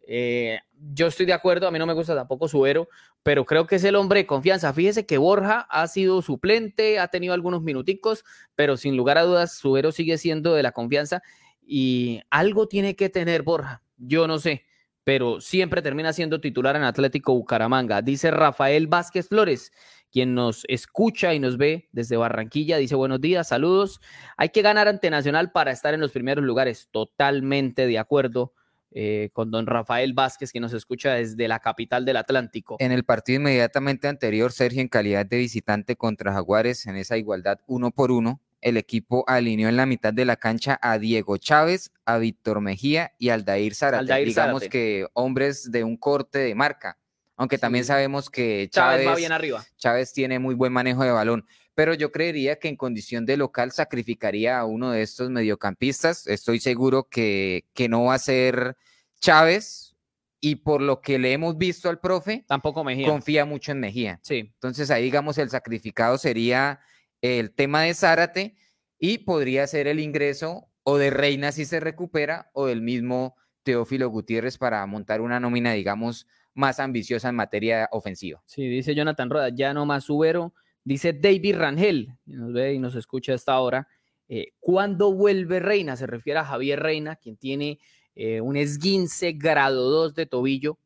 Eh, 0.06 0.60
yo 0.94 1.08
estoy 1.08 1.26
de 1.26 1.32
acuerdo, 1.32 1.66
a 1.66 1.72
mí 1.72 1.80
no 1.80 1.86
me 1.86 1.94
gusta 1.94 2.14
tampoco 2.14 2.46
Subero, 2.46 2.88
pero 3.24 3.44
creo 3.44 3.66
que 3.66 3.76
es 3.76 3.84
el 3.84 3.96
hombre 3.96 4.20
de 4.20 4.26
confianza. 4.26 4.72
Fíjese 4.72 5.04
que 5.04 5.18
Borja 5.18 5.66
ha 5.68 5.88
sido 5.88 6.22
suplente, 6.22 7.00
ha 7.00 7.08
tenido 7.08 7.34
algunos 7.34 7.62
minuticos, 7.62 8.24
pero 8.54 8.76
sin 8.76 8.96
lugar 8.96 9.18
a 9.18 9.22
dudas 9.22 9.58
Subero 9.58 9.90
sigue 9.90 10.16
siendo 10.16 10.54
de 10.54 10.62
la 10.62 10.70
confianza 10.70 11.22
y 11.60 12.20
algo 12.30 12.68
tiene 12.68 12.94
que 12.94 13.08
tener 13.08 13.42
Borja, 13.42 13.82
yo 13.96 14.28
no 14.28 14.38
sé 14.38 14.64
pero 15.04 15.40
siempre 15.40 15.82
termina 15.82 16.12
siendo 16.12 16.40
titular 16.40 16.76
en 16.76 16.84
Atlético 16.84 17.34
Bucaramanga. 17.34 18.02
Dice 18.02 18.30
Rafael 18.30 18.86
Vázquez 18.86 19.28
Flores, 19.28 19.72
quien 20.10 20.34
nos 20.34 20.64
escucha 20.68 21.34
y 21.34 21.38
nos 21.40 21.56
ve 21.56 21.88
desde 21.92 22.16
Barranquilla, 22.16 22.76
dice 22.76 22.94
buenos 22.94 23.20
días, 23.20 23.48
saludos. 23.48 24.00
Hay 24.36 24.50
que 24.50 24.62
ganar 24.62 24.88
ante 24.88 25.10
Nacional 25.10 25.52
para 25.52 25.72
estar 25.72 25.94
en 25.94 26.00
los 26.00 26.12
primeros 26.12 26.44
lugares. 26.44 26.88
Totalmente 26.90 27.86
de 27.86 27.98
acuerdo. 27.98 28.52
Eh, 28.94 29.30
con 29.32 29.50
don 29.50 29.66
Rafael 29.66 30.12
Vázquez, 30.12 30.52
que 30.52 30.60
nos 30.60 30.74
escucha 30.74 31.14
desde 31.14 31.48
la 31.48 31.60
capital 31.60 32.04
del 32.04 32.18
Atlántico. 32.18 32.76
En 32.78 32.92
el 32.92 33.04
partido 33.04 33.40
inmediatamente 33.40 34.06
anterior, 34.06 34.52
Sergio, 34.52 34.82
en 34.82 34.88
calidad 34.88 35.24
de 35.24 35.38
visitante 35.38 35.96
contra 35.96 36.34
Jaguares, 36.34 36.84
en 36.84 36.96
esa 36.96 37.16
igualdad 37.16 37.58
uno 37.66 37.90
por 37.90 38.10
uno, 38.12 38.42
el 38.62 38.76
equipo 38.76 39.24
alineó 39.26 39.68
en 39.68 39.76
la 39.76 39.84
mitad 39.84 40.14
de 40.14 40.24
la 40.24 40.36
cancha 40.36 40.78
a 40.80 40.98
Diego 40.98 41.36
Chávez, 41.36 41.90
a 42.06 42.16
Víctor 42.16 42.60
Mejía 42.60 43.12
y 43.18 43.28
Aldair 43.28 43.74
Zárate. 43.74 44.24
digamos 44.24 44.62
que 44.68 45.06
hombres 45.12 45.70
de 45.70 45.84
un 45.84 45.96
corte 45.96 46.38
de 46.38 46.54
marca, 46.54 46.98
aunque 47.36 47.58
también 47.58 47.84
sabemos 47.84 48.30
que 48.30 48.68
Chávez, 48.70 49.06
va 49.06 49.16
bien 49.16 49.32
arriba. 49.32 49.64
Chávez 49.76 50.12
tiene 50.12 50.38
muy 50.38 50.54
buen 50.54 50.72
manejo 50.72 51.02
de 51.02 51.10
balón, 51.10 51.44
pero 51.74 51.92
yo 51.92 52.12
creería 52.12 52.56
que 52.56 52.68
en 52.68 52.76
condición 52.76 53.26
de 53.26 53.36
local 53.36 53.72
sacrificaría 53.72 54.58
a 54.58 54.64
uno 54.64 54.92
de 54.92 55.02
estos 55.02 55.28
mediocampistas. 55.28 56.26
Estoy 56.26 56.60
seguro 56.60 57.08
que, 57.10 57.66
que 57.74 57.88
no 57.88 58.04
va 58.04 58.14
a 58.14 58.18
ser 58.18 58.76
Chávez, 59.20 59.92
y 60.44 60.56
por 60.56 60.82
lo 60.82 61.00
que 61.00 61.20
le 61.20 61.32
hemos 61.32 61.56
visto 61.56 61.88
al 61.88 62.00
profe, 62.00 62.44
tampoco 62.48 62.82
Mejía. 62.82 63.06
Confía 63.06 63.44
mucho 63.44 63.70
en 63.70 63.78
Mejía. 63.78 64.18
Sí. 64.22 64.38
Entonces 64.54 64.90
ahí, 64.90 65.04
digamos, 65.04 65.38
el 65.38 65.48
sacrificado 65.48 66.18
sería 66.18 66.80
el 67.22 67.54
tema 67.54 67.82
de 67.82 67.94
Zárate 67.94 68.56
y 68.98 69.18
podría 69.18 69.66
ser 69.66 69.86
el 69.86 70.00
ingreso 70.00 70.68
o 70.82 70.98
de 70.98 71.10
Reina 71.10 71.52
si 71.52 71.64
se 71.64 71.80
recupera 71.80 72.50
o 72.52 72.66
del 72.66 72.82
mismo 72.82 73.36
Teófilo 73.62 74.10
Gutiérrez 74.10 74.58
para 74.58 74.84
montar 74.86 75.20
una 75.20 75.40
nómina, 75.40 75.72
digamos, 75.72 76.26
más 76.54 76.80
ambiciosa 76.80 77.28
en 77.28 77.36
materia 77.36 77.88
ofensiva. 77.92 78.42
Sí, 78.44 78.68
dice 78.68 78.94
Jonathan 78.94 79.30
Roda, 79.30 79.48
ya 79.48 79.72
no 79.72 79.86
más 79.86 80.10
Ubero. 80.10 80.52
Dice 80.84 81.12
David 81.12 81.56
Rangel, 81.56 82.08
nos 82.26 82.52
ve 82.52 82.74
y 82.74 82.78
nos 82.78 82.96
escucha 82.96 83.34
hasta 83.34 83.52
ahora. 83.52 83.88
Eh, 84.28 84.52
¿Cuándo 84.58 85.12
vuelve 85.12 85.60
Reina? 85.60 85.96
Se 85.96 86.06
refiere 86.06 86.40
a 86.40 86.44
Javier 86.44 86.80
Reina, 86.80 87.16
quien 87.16 87.36
tiene 87.36 87.78
eh, 88.16 88.40
un 88.40 88.56
esguince 88.56 89.32
grado 89.32 89.88
2 89.90 90.14
de 90.14 90.26
tobillo 90.26 90.78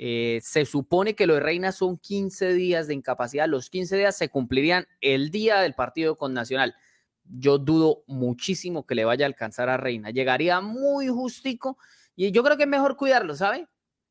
eh, 0.00 0.38
se 0.44 0.64
supone 0.64 1.16
que 1.16 1.26
lo 1.26 1.34
de 1.34 1.40
Reina 1.40 1.72
son 1.72 1.98
15 1.98 2.52
días 2.52 2.86
de 2.86 2.94
incapacidad. 2.94 3.48
Los 3.48 3.68
15 3.68 3.96
días 3.96 4.16
se 4.16 4.28
cumplirían 4.28 4.86
el 5.00 5.32
día 5.32 5.58
del 5.60 5.74
partido 5.74 6.16
con 6.16 6.32
Nacional. 6.32 6.76
Yo 7.24 7.58
dudo 7.58 8.04
muchísimo 8.06 8.86
que 8.86 8.94
le 8.94 9.04
vaya 9.04 9.24
a 9.24 9.26
alcanzar 9.26 9.68
a 9.68 9.76
Reina. 9.76 10.10
Llegaría 10.10 10.60
muy 10.60 11.08
justico 11.08 11.78
y 12.14 12.30
yo 12.30 12.44
creo 12.44 12.56
que 12.56 12.62
es 12.62 12.68
mejor 12.68 12.96
cuidarlo, 12.96 13.34
¿sabe? 13.34 13.66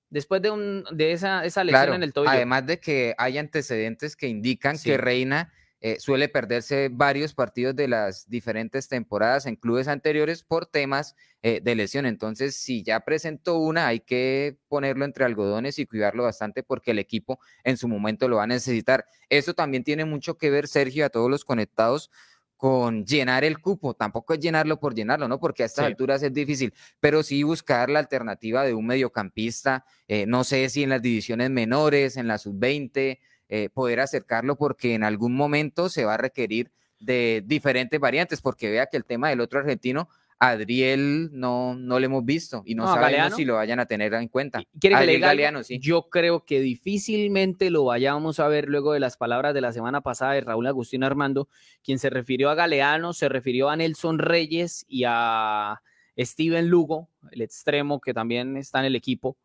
Después 0.09 0.41
de, 0.41 0.51
un, 0.51 0.83
de 0.91 1.13
esa, 1.13 1.45
esa 1.45 1.63
lesión 1.63 1.93
en 1.93 2.03
el 2.03 2.11
tobillo. 2.11 2.31
Además 2.31 2.65
de 2.65 2.81
que 2.81 3.15
hay 3.17 3.37
antecedentes 3.37 4.17
que 4.17 4.27
indican 4.27 4.77
que 4.77 4.97
Reina 4.97 5.53
eh, 5.79 5.99
suele 5.99 6.27
perderse 6.27 6.89
varios 6.91 7.33
partidos 7.33 7.75
de 7.75 7.87
las 7.87 8.27
diferentes 8.29 8.87
temporadas 8.87 9.45
en 9.45 9.55
clubes 9.55 9.87
anteriores 9.87 10.43
por 10.43 10.65
temas 10.65 11.15
eh, 11.43 11.61
de 11.63 11.75
lesión. 11.75 12.05
Entonces, 12.05 12.55
si 12.55 12.83
ya 12.83 13.01
presentó 13.01 13.59
una, 13.59 13.87
hay 13.87 13.99
que 13.99 14.57
ponerlo 14.67 15.05
entre 15.05 15.25
algodones 15.25 15.77
y 15.77 15.85
cuidarlo 15.85 16.23
bastante 16.23 16.63
porque 16.63 16.91
el 16.91 16.99
equipo 16.99 17.39
en 17.63 17.77
su 17.77 17.87
momento 17.87 18.27
lo 18.27 18.37
va 18.37 18.43
a 18.43 18.47
necesitar. 18.47 19.05
Eso 19.29 19.53
también 19.53 19.83
tiene 19.83 20.05
mucho 20.05 20.37
que 20.37 20.49
ver, 20.49 20.67
Sergio, 20.67 21.05
a 21.05 21.09
todos 21.09 21.29
los 21.29 21.45
conectados 21.45 22.09
con 22.57 23.05
llenar 23.05 23.43
el 23.43 23.59
cupo, 23.59 23.93
tampoco 23.93 24.33
es 24.33 24.39
llenarlo 24.39 24.79
por 24.79 24.95
llenarlo, 24.95 25.27
¿no? 25.27 25.39
Porque 25.39 25.61
a 25.61 25.67
estas 25.67 25.85
alturas 25.85 26.23
es 26.23 26.33
difícil, 26.33 26.73
pero 26.99 27.21
sí 27.21 27.43
buscar 27.43 27.89
la 27.89 27.99
alternativa 27.99 28.63
de 28.63 28.73
un 28.73 28.87
mediocampista, 28.87 29.85
eh, 30.07 30.25
no 30.25 30.43
sé 30.43 30.67
si 30.69 30.81
en 30.81 30.89
las 30.89 31.01
divisiones 31.03 31.51
menores, 31.51 32.17
en 32.17 32.27
la 32.27 32.39
sub-20, 32.39 33.19
eh, 33.49 33.69
poder 33.69 33.99
acercarlo 33.99 34.57
porque 34.57 34.93
en 34.93 35.03
algún 35.03 35.35
momento 35.35 35.89
se 35.89 36.05
va 36.05 36.15
a 36.15 36.17
requerir 36.17 36.71
de 36.99 37.43
diferentes 37.45 37.99
variantes, 37.99 38.41
porque 38.41 38.69
vea 38.69 38.87
que 38.87 38.97
el 38.97 39.05
tema 39.05 39.29
del 39.29 39.39
otro 39.39 39.59
argentino, 39.59 40.09
Adriel, 40.39 41.29
no, 41.31 41.75
no 41.75 41.99
lo 41.99 42.05
hemos 42.05 42.25
visto 42.25 42.61
y 42.65 42.75
no, 42.75 42.85
sabemos 42.93 43.35
si 43.35 43.45
lo 43.45 43.55
vayan 43.55 43.79
a 43.79 43.85
tener 43.85 44.13
en 44.13 44.27
cuenta. 44.27 44.61
¿Quiere 44.79 45.05
que 45.05 45.19
Galeano, 45.19 45.63
sí. 45.63 45.79
Yo 45.79 46.09
creo 46.09 46.45
que 46.45 46.59
difícilmente 46.59 47.69
lo 47.69 47.85
vayamos 47.85 48.39
a 48.39 48.47
ver 48.47 48.67
luego 48.67 48.93
de 48.93 48.99
las 48.99 49.17
palabras 49.17 49.53
de 49.53 49.61
la 49.61 49.73
semana 49.73 50.01
pasada 50.01 50.33
de 50.33 50.41
Raúl 50.41 50.67
Agustín 50.67 51.03
Armando, 51.03 51.47
quien 51.83 51.99
se 51.99 52.09
refirió 52.09 52.49
a 52.49 52.55
Galeano, 52.55 53.13
se 53.13 53.29
refirió 53.29 53.69
a 53.69 53.75
Nelson 53.75 54.19
Reyes 54.19 54.85
y 54.87 55.05
a 55.07 55.81
Steven 56.17 56.67
Lugo, 56.67 57.09
el 57.31 57.41
extremo 57.41 58.01
que 58.01 58.13
también 58.13 58.57
está 58.57 58.79
en 58.79 58.85
el 58.85 58.95
equipo 58.95 59.37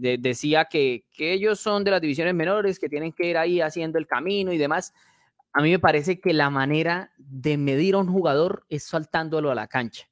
decía 0.00 0.66
que, 0.66 1.04
ellos 1.18 1.60
son 1.60 1.84
de 1.84 1.90
las 1.90 2.00
divisiones 2.00 2.34
menores, 2.34 2.78
que 2.78 2.88
tienen 2.88 3.12
que 3.12 3.26
ir 3.26 3.36
ahí 3.36 3.60
haciendo 3.60 3.98
el 3.98 4.06
camino 4.06 4.52
y 4.52 4.58
demás. 4.58 4.94
A 5.52 5.60
mí 5.60 5.70
me 5.70 5.78
parece 5.78 6.20
que 6.20 6.32
la 6.32 6.50
manera 6.50 7.12
de 7.18 7.58
medir 7.58 7.94
a 7.94 7.98
un 7.98 8.08
jugador 8.10 8.64
es 8.68 8.84
saltándolo 8.84 9.50
a 9.50 9.54
la 9.54 9.66
cancha. 9.66 10.08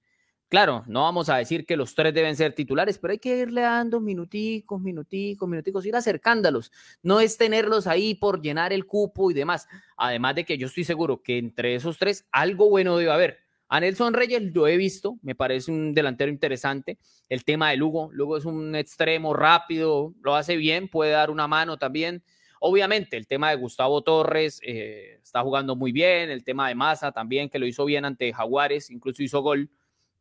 Claro, 0.48 0.82
no 0.88 1.02
vamos 1.02 1.28
a 1.28 1.36
decir 1.36 1.64
que 1.64 1.76
los 1.76 1.94
tres 1.94 2.12
deben 2.12 2.34
ser 2.34 2.52
titulares, 2.54 2.98
pero 2.98 3.12
hay 3.12 3.18
que 3.18 3.38
irle 3.38 3.60
dando 3.60 4.00
minuticos, 4.00 4.80
minuticos, 4.80 5.48
minuticos, 5.48 5.86
ir 5.86 5.94
acercándolos. 5.94 6.72
No 7.04 7.20
es 7.20 7.38
tenerlos 7.38 7.86
ahí 7.86 8.16
por 8.16 8.42
llenar 8.42 8.72
el 8.72 8.84
cupo 8.84 9.30
y 9.30 9.34
demás. 9.34 9.68
Además 9.96 10.34
de 10.34 10.44
que 10.44 10.58
yo 10.58 10.66
estoy 10.66 10.82
seguro 10.82 11.22
que 11.22 11.38
entre 11.38 11.76
esos 11.76 11.98
tres 11.98 12.26
algo 12.32 12.68
bueno 12.68 12.96
debe 12.96 13.12
haber. 13.12 13.49
A 13.72 13.78
Nelson 13.78 14.12
Reyes 14.14 14.42
lo 14.52 14.66
he 14.66 14.76
visto, 14.76 15.16
me 15.22 15.36
parece 15.36 15.70
un 15.70 15.94
delantero 15.94 16.28
interesante. 16.28 16.98
El 17.28 17.44
tema 17.44 17.70
de 17.70 17.76
Lugo, 17.76 18.10
Lugo 18.12 18.36
es 18.36 18.44
un 18.44 18.74
extremo 18.74 19.32
rápido, 19.32 20.12
lo 20.22 20.34
hace 20.34 20.56
bien, 20.56 20.88
puede 20.88 21.12
dar 21.12 21.30
una 21.30 21.46
mano 21.46 21.78
también. 21.78 22.24
Obviamente, 22.58 23.16
el 23.16 23.28
tema 23.28 23.50
de 23.50 23.56
Gustavo 23.56 24.02
Torres 24.02 24.60
eh, 24.64 25.20
está 25.22 25.42
jugando 25.42 25.76
muy 25.76 25.92
bien, 25.92 26.30
el 26.30 26.42
tema 26.42 26.66
de 26.68 26.74
Massa 26.74 27.12
también, 27.12 27.48
que 27.48 27.60
lo 27.60 27.66
hizo 27.66 27.84
bien 27.84 28.04
ante 28.04 28.32
Jaguares, 28.32 28.90
incluso 28.90 29.22
hizo 29.22 29.40
gol. 29.40 29.70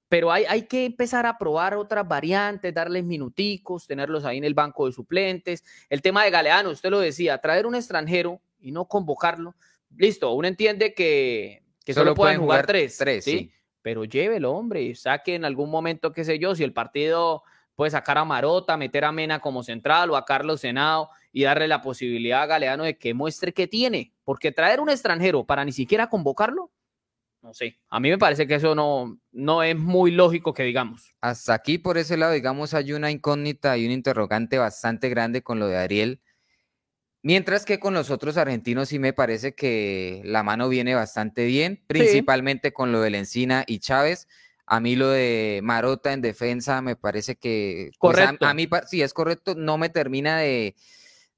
Pero 0.10 0.32
hay, 0.32 0.46
hay 0.46 0.68
que 0.68 0.86
empezar 0.86 1.25
a 1.25 1.39
probar 1.39 1.74
otras 1.74 2.08
variantes, 2.08 2.72
darles 2.72 3.03
minuticos, 3.03 3.88
tenerlos 3.88 4.25
ahí 4.25 4.38
en 4.38 4.44
el 4.44 4.53
banco 4.53 4.86
de 4.86 4.91
suplentes. 4.91 5.63
El 5.89 6.03
tema 6.03 6.24
de 6.24 6.29
Galeano, 6.29 6.70
usted 6.70 6.91
lo 6.91 7.00
decía, 7.00 7.39
traer 7.39 7.65
un 7.65 7.74
extranjero 7.74 8.41
y 8.60 8.72
no 8.72 8.86
convocarlo. 8.88 9.56
Listo, 9.98 10.34
uno 10.34 10.48
entiende 10.48 10.94
que 10.94 11.63
que 11.89 11.96
solo, 11.96 12.13
pueden 12.13 12.39
jugar, 12.39 12.67
tres, 12.67 12.98
tres 12.98 13.24
¿sí? 13.24 13.51
Pero 13.81 14.03
llévelo, 14.03 14.51
hombre, 14.51 14.93
saque 14.93 15.34
en 15.34 15.43
algún 15.43 15.72
momento, 15.72 16.12
qué 16.12 16.24
sé 16.24 16.38
yo, 16.38 16.53
si 16.53 16.63
el 16.63 16.72
partido 16.72 17.41
puede 17.74 17.89
sacar 17.89 18.19
a 18.19 18.25
Marota, 18.25 18.77
meter 18.77 19.05
a 19.05 19.12
Mena 19.12 19.39
como 19.39 19.63
central 19.63 20.12
o 20.12 20.15
a 20.15 20.24
Carlos 20.24 20.62
Senado 20.62 21.10
y 21.31 21.43
darle 21.43 21.67
la 21.67 21.81
posibilidad 21.81 22.43
a 22.43 22.46
Galeano 22.46 22.84
de 22.84 23.00
que 23.00 23.15
muestre 23.15 23.53
que 23.53 23.65
tiene, 23.67 24.13
porque 24.24 24.51
traer 24.51 24.81
un 24.81 24.91
extranjero 24.91 25.46
para 25.46 25.65
ni 25.65 25.72
siquiera 25.72 26.10
convocarlo, 26.10 26.72
no 27.41 27.55
sé, 27.55 27.79
a 27.89 28.00
mí 28.00 28.12
me 28.12 28.19
parece 28.19 28.46
que 28.46 28.55
eso 28.55 28.75
no, 28.75 29.17
no 29.31 29.63
es 29.63 29.75
muy 29.75 30.12
lógico 30.12 30.53
que 30.53 30.62
digamos. 30.62 31.15
Hasta 31.22 31.55
aquí 31.55 31.79
por 31.79 31.98
ese 31.98 32.17
lado, 32.17 32.34
digamos, 32.34 32.75
hay 32.75 32.93
una 32.93 33.10
incógnita 33.10 33.77
y 33.79 33.86
un 33.88 33.91
interrogante 33.91 34.60
bastante 34.60 35.10
grande 35.10 35.41
con 35.41 35.58
lo 35.58 35.67
de 35.67 35.77
Ariel 35.77 36.22
Mientras 37.22 37.66
que 37.66 37.80
con 37.80 37.94
los 37.94 38.12
otros 38.12 38.38
argentinos 38.38 38.90
sí 38.90 39.00
me 39.00 39.12
parece 39.12 39.54
que 39.54 40.22
la 40.24 40.42
mano 40.42 40.70
viene 40.70 40.96
bastante 40.96 41.46
bien, 41.46 41.84
principalmente 41.86 42.72
con 42.72 42.94
lo 42.94 43.02
de 43.02 43.10
Lencina 43.10 43.66
y 43.68 43.80
Chávez. 43.80 44.28
A 44.66 44.80
mí 44.80 44.96
lo 44.96 45.10
de 45.10 45.60
Marota 45.64 46.14
en 46.14 46.22
defensa 46.22 46.82
me 46.82 46.96
parece 46.96 47.36
que... 47.36 47.92
Pues, 48.00 48.16
correcto. 48.16 48.46
a, 48.46 48.54
mí 48.54 48.70
sí 48.88 49.02
es 49.02 49.14
correcto, 49.14 49.56
no 49.56 49.78
me 49.78 49.90
termina 49.90 50.38
de, 50.38 50.76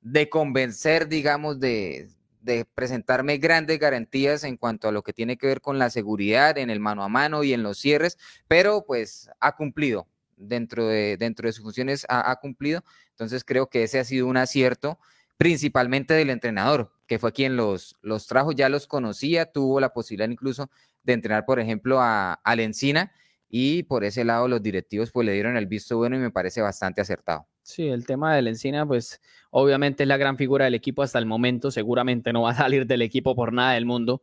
de 0.01 0.29
convencer, 0.29 1.07
digamos, 1.07 1.59
de, 1.59 2.09
de, 2.41 2.65
presentarme 2.65 3.37
grandes 3.37 3.79
garantías 3.79 4.43
en 4.43 4.57
cuanto 4.57 4.87
a 4.87 4.91
lo 4.91 5.01
que 5.01 5.13
tiene 5.13 5.37
que 5.37 5.47
ver 5.47 5.61
con 5.61 5.79
la 5.79 5.89
seguridad 5.89 6.57
en 6.57 6.69
el 6.69 6.79
mano 6.79 7.03
a 7.03 7.09
mano 7.09 7.43
y 7.43 7.53
en 7.53 7.63
los 7.63 7.79
cierres, 7.79 8.17
pero 8.47 8.83
pues 8.85 9.31
ha 9.39 9.55
cumplido 9.55 10.07
dentro 10.35 10.85
de, 10.85 11.17
dentro 11.17 11.47
de 11.47 11.53
sus 11.53 11.63
funciones, 11.63 12.05
ha, 12.09 12.29
ha 12.29 12.35
cumplido. 12.35 12.83
Entonces 13.11 13.43
creo 13.43 13.67
que 13.67 13.83
ese 13.83 13.97
ha 13.97 14.03
sido 14.03 14.27
un 14.27 14.37
acierto 14.37 14.99
principalmente 15.41 16.13
del 16.13 16.29
entrenador, 16.29 16.91
que 17.07 17.17
fue 17.17 17.31
quien 17.31 17.55
los, 17.55 17.95
los 18.03 18.27
trajo, 18.27 18.51
ya 18.51 18.69
los 18.69 18.85
conocía, 18.85 19.51
tuvo 19.51 19.79
la 19.79 19.91
posibilidad 19.91 20.29
incluso 20.29 20.69
de 21.01 21.13
entrenar, 21.13 21.45
por 21.47 21.59
ejemplo, 21.59 21.99
a, 21.99 22.33
a 22.33 22.55
Lencina, 22.55 23.11
y 23.49 23.81
por 23.81 24.03
ese 24.03 24.23
lado 24.23 24.47
los 24.47 24.61
directivos 24.61 25.09
pues 25.09 25.25
le 25.25 25.33
dieron 25.33 25.57
el 25.57 25.65
visto 25.65 25.97
bueno 25.97 26.15
y 26.15 26.19
me 26.19 26.29
parece 26.29 26.61
bastante 26.61 27.01
acertado. 27.01 27.47
Sí, 27.63 27.87
el 27.87 28.05
tema 28.05 28.35
de 28.35 28.43
Lencina, 28.43 28.85
pues 28.85 29.19
obviamente 29.49 30.03
es 30.03 30.07
la 30.07 30.17
gran 30.17 30.37
figura 30.37 30.65
del 30.65 30.75
equipo 30.75 31.01
hasta 31.01 31.17
el 31.17 31.25
momento, 31.25 31.71
seguramente 31.71 32.31
no 32.31 32.43
va 32.43 32.51
a 32.51 32.55
salir 32.55 32.85
del 32.85 33.01
equipo 33.01 33.33
por 33.33 33.51
nada 33.51 33.73
del 33.73 33.87
mundo, 33.87 34.21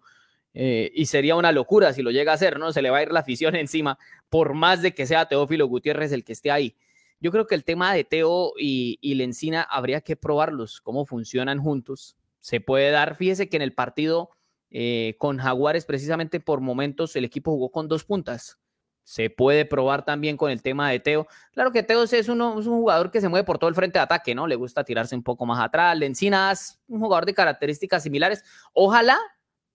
eh, 0.54 0.92
y 0.94 1.06
sería 1.06 1.34
una 1.34 1.50
locura 1.50 1.92
si 1.92 2.02
lo 2.02 2.12
llega 2.12 2.30
a 2.30 2.36
hacer, 2.36 2.60
¿no? 2.60 2.72
Se 2.72 2.80
le 2.80 2.90
va 2.90 2.98
a 2.98 3.02
ir 3.02 3.10
la 3.10 3.20
afición 3.20 3.56
encima, 3.56 3.98
por 4.28 4.54
más 4.54 4.82
de 4.82 4.94
que 4.94 5.04
sea 5.04 5.26
Teófilo 5.26 5.66
Gutiérrez 5.66 6.12
el 6.12 6.22
que 6.22 6.34
esté 6.34 6.52
ahí. 6.52 6.76
Yo 7.20 7.32
creo 7.32 7.46
que 7.46 7.54
el 7.54 7.64
tema 7.64 7.92
de 7.92 8.04
Teo 8.04 8.52
y, 8.56 8.98
Lencina 9.14 9.62
habría 9.62 10.00
que 10.00 10.16
probarlos, 10.16 10.80
cómo 10.80 11.04
funcionan 11.04 11.58
juntos. 11.58 12.16
Se 12.40 12.60
puede 12.60 12.90
dar, 12.90 13.16
fíjese 13.16 13.48
que 13.48 13.56
en 13.56 13.62
el 13.62 13.74
partido 13.74 14.30
eh, 14.70 15.16
con 15.18 15.38
Jaguares, 15.38 15.84
precisamente 15.84 16.40
por 16.40 16.60
momentos, 16.60 17.16
el 17.16 17.24
equipo 17.24 17.50
jugó 17.50 17.70
con 17.70 17.88
dos 17.88 18.04
puntas. 18.04 18.58
se 19.02 19.30
puede 19.30 19.64
probar 19.64 20.04
también 20.04 20.36
con 20.36 20.50
el 20.50 20.62
tema 20.62 20.90
de 20.90 21.00
Teo. 21.00 21.26
Claro 21.52 21.72
que 21.72 21.82
Teo 21.82 22.02
es, 22.02 22.12
es 22.12 22.28
un 22.28 22.62
jugador 22.62 23.10
que 23.10 23.22
se 23.22 23.28
mueve 23.28 23.44
por 23.44 23.58
todo 23.58 23.68
el 23.70 23.74
frente 23.74 23.98
de 23.98 24.02
ataque, 24.02 24.34
¿no? 24.34 24.46
Le 24.46 24.54
gusta 24.54 24.84
tirarse 24.84 25.16
un 25.16 25.22
poco 25.22 25.46
más 25.46 25.64
atrás. 25.64 25.96
Lencina 25.96 26.52
es 26.52 26.78
un 26.88 27.00
jugador 27.00 27.24
de 27.24 27.32
características 27.32 28.02
similares. 28.02 28.44
Ojalá 28.74 29.18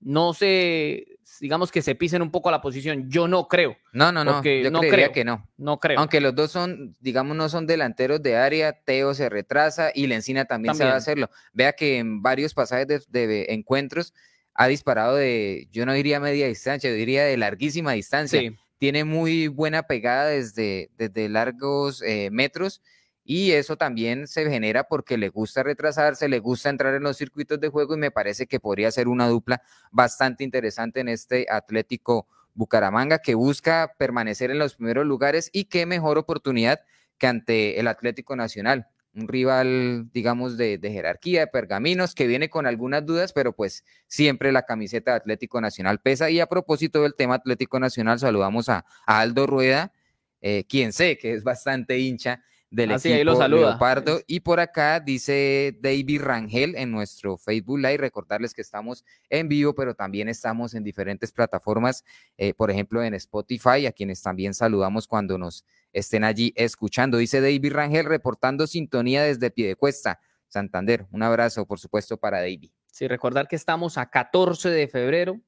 no 0.04 0.34
se, 0.34 1.18
digamos 1.40 1.72
que 1.72 1.82
se 1.82 1.96
pisen 1.96 2.22
un 2.22 2.32
poco 2.32 2.50
a 2.50 2.52
la 2.52 2.62
posición. 2.62 3.10
Yo 3.10 3.28
no 3.28 3.48
creo. 3.48 3.78
No, 3.92 4.12
no, 4.12 4.24
no. 4.24 4.44
Yo 4.44 4.72
no 4.72 4.82
creo 4.82 5.12
que 5.12 5.24
no. 5.24 5.48
No 5.58 5.80
creo. 5.80 6.00
Aunque 6.00 6.22
los 6.22 6.36
dos 6.36 6.52
son, 6.52 6.96
digamos, 7.00 7.36
no 7.36 7.50
son 7.50 7.68
delanteros 7.68 8.22
de 8.22 8.36
área, 8.36 8.74
Teo 8.74 9.14
se 9.14 9.30
retrasa 9.30 9.92
y 9.94 10.08
Lencina 10.08 10.46
también, 10.46 10.74
también. 10.74 10.90
sabe 10.90 10.98
hacerlo. 10.98 11.30
Vea 11.54 11.74
que 11.74 11.98
en 11.98 12.22
varios 12.22 12.54
pasajes 12.54 12.88
de, 12.88 13.28
de 13.28 13.46
encuentros 13.50 14.14
ha 14.54 14.68
disparado 14.68 15.16
de, 15.16 15.68
yo 15.72 15.86
no 15.86 15.94
diría 15.94 16.20
media 16.20 16.48
distancia, 16.48 16.90
yo 16.90 16.96
diría 16.96 17.24
de 17.24 17.38
larguísima 17.38 17.94
distancia. 17.94 18.40
Sí 18.40 18.56
tiene 18.84 19.06
muy 19.06 19.48
buena 19.48 19.84
pegada 19.84 20.26
desde, 20.26 20.90
desde 20.98 21.30
largos 21.30 22.02
eh, 22.02 22.28
metros 22.34 22.82
y 23.24 23.52
eso 23.52 23.78
también 23.78 24.28
se 24.28 24.50
genera 24.50 24.84
porque 24.84 25.18
le 25.18 25.30
gusta 25.30 25.64
retrasarse, 25.64 26.28
le 26.28 26.40
gusta 26.40 26.70
entrar 26.70 26.94
en 26.94 27.04
los 27.04 27.18
circuitos 27.18 27.60
de 27.60 27.70
juego 27.70 27.96
y 27.96 27.98
me 27.98 28.12
parece 28.12 28.48
que 28.48 28.60
podría 28.60 28.92
ser 28.92 29.08
una 29.08 29.28
dupla 29.28 29.62
bastante 29.92 30.44
interesante 30.44 31.00
en 31.00 31.10
este 31.10 31.46
Atlético 31.50 32.28
Bucaramanga 32.54 33.20
que 33.20 33.36
busca 33.36 33.94
permanecer 33.98 34.52
en 34.52 34.60
los 34.60 34.76
primeros 34.76 35.06
lugares 35.06 35.50
y 35.54 35.66
qué 35.66 35.86
mejor 35.86 36.18
oportunidad 36.18 36.82
que 37.18 37.28
ante 37.28 37.80
el 37.80 37.88
Atlético 37.88 38.36
Nacional 38.36 38.88
un 39.16 39.28
rival, 39.28 40.10
digamos, 40.12 40.58
de, 40.58 40.80
jerarquía, 40.82 41.42
de 41.42 41.48
pergaminos, 41.48 42.16
que 42.16 42.26
viene 42.26 42.50
con 42.50 42.66
algunas 42.66 43.06
dudas, 43.06 43.32
pero 43.32 43.54
pues 43.54 43.84
siempre 44.08 44.52
la 44.52 44.64
camiseta 44.64 45.12
de 45.12 45.18
Atlético 45.18 45.62
Nacional 45.62 46.00
pesa. 46.00 46.30
Y 46.32 46.40
a 46.40 46.48
propósito 46.48 47.04
del 47.04 47.14
tema 47.14 47.36
Atlético 47.36 47.80
Nacional, 47.80 48.18
saludamos 48.20 48.70
a, 48.70 48.86
Aldo 49.06 49.46
Rueda, 49.46 49.94
eh, 50.42 50.66
quien 50.68 50.94
sé 50.94 51.18
que 51.18 51.34
es 51.34 51.44
bastante 51.44 52.00
hincha 52.00 52.44
del 52.74 52.92
Así, 52.92 53.14
equipo 53.14 53.34
lo 53.34 53.48
Leopardo. 53.48 54.22
Y 54.26 54.40
por 54.40 54.60
acá 54.60 55.00
dice 55.00 55.78
David 55.80 56.22
Rangel 56.22 56.76
en 56.76 56.90
nuestro 56.92 57.38
Facebook 57.38 57.78
Live, 57.78 57.98
recordarles 57.98 58.56
que 58.56 58.64
estamos 58.64 59.06
en 59.30 59.48
vivo, 59.48 59.76
pero 59.76 59.94
también 59.94 60.28
estamos 60.28 60.74
en 60.74 60.84
diferentes 60.84 61.32
plataformas, 61.32 62.04
eh, 62.36 62.56
por 62.56 62.72
ejemplo 62.72 63.04
en 63.04 63.14
Spotify, 63.14 63.86
a 63.86 63.92
quienes 63.92 64.24
también 64.24 64.56
saludamos 64.56 65.08
cuando 65.08 65.38
nos 65.38 65.66
estén 65.92 66.24
allí 66.24 66.52
escuchando. 66.56 67.18
Dice 67.20 67.42
David 67.42 67.74
Rangel 67.74 68.06
reportando 68.06 68.66
sintonía 68.66 69.22
desde 69.22 69.52
Piedecuesta, 69.52 70.20
Santander. 70.48 71.06
Un 71.12 71.22
abrazo, 71.22 71.68
por 71.68 71.80
supuesto, 71.80 72.18
para 72.18 72.40
David. 72.40 72.72
Sí, 72.88 73.08
recordar 73.08 73.48
que 73.48 73.56
estamos 73.56 74.00
a 74.00 74.10
14 74.10 74.72
de 74.72 74.88
febrero, 74.88 75.40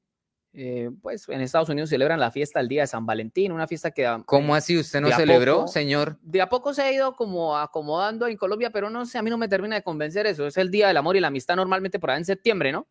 eh, 0.58 0.90
pues 1.02 1.28
en 1.28 1.42
Estados 1.42 1.68
Unidos 1.68 1.90
celebran 1.90 2.18
la 2.18 2.30
fiesta 2.30 2.60
el 2.60 2.68
día 2.68 2.80
de 2.80 2.86
San 2.86 3.04
Valentín, 3.04 3.52
una 3.52 3.66
fiesta 3.66 3.90
que... 3.90 4.22
¿Cómo 4.24 4.54
así? 4.54 4.78
¿Usted 4.78 5.02
no 5.02 5.12
celebró, 5.12 5.68
señor? 5.68 6.18
De 6.22 6.40
a 6.40 6.48
poco 6.48 6.72
se 6.72 6.80
ha 6.80 6.90
ido 6.90 7.14
como 7.14 7.58
acomodando 7.58 8.26
en 8.26 8.38
Colombia, 8.38 8.70
pero 8.70 8.88
no 8.88 9.04
sé, 9.04 9.18
a 9.18 9.22
mí 9.22 9.28
no 9.28 9.36
me 9.36 9.48
termina 9.48 9.76
de 9.76 9.82
convencer 9.82 10.24
eso. 10.26 10.46
Es 10.46 10.56
el 10.56 10.70
día 10.70 10.88
del 10.88 10.96
amor 10.96 11.14
y 11.14 11.20
la 11.20 11.28
amistad 11.28 11.56
normalmente 11.56 11.98
por 11.98 12.10
ahí 12.10 12.16
en 12.16 12.24
septiembre, 12.24 12.72
¿no? 12.72 12.88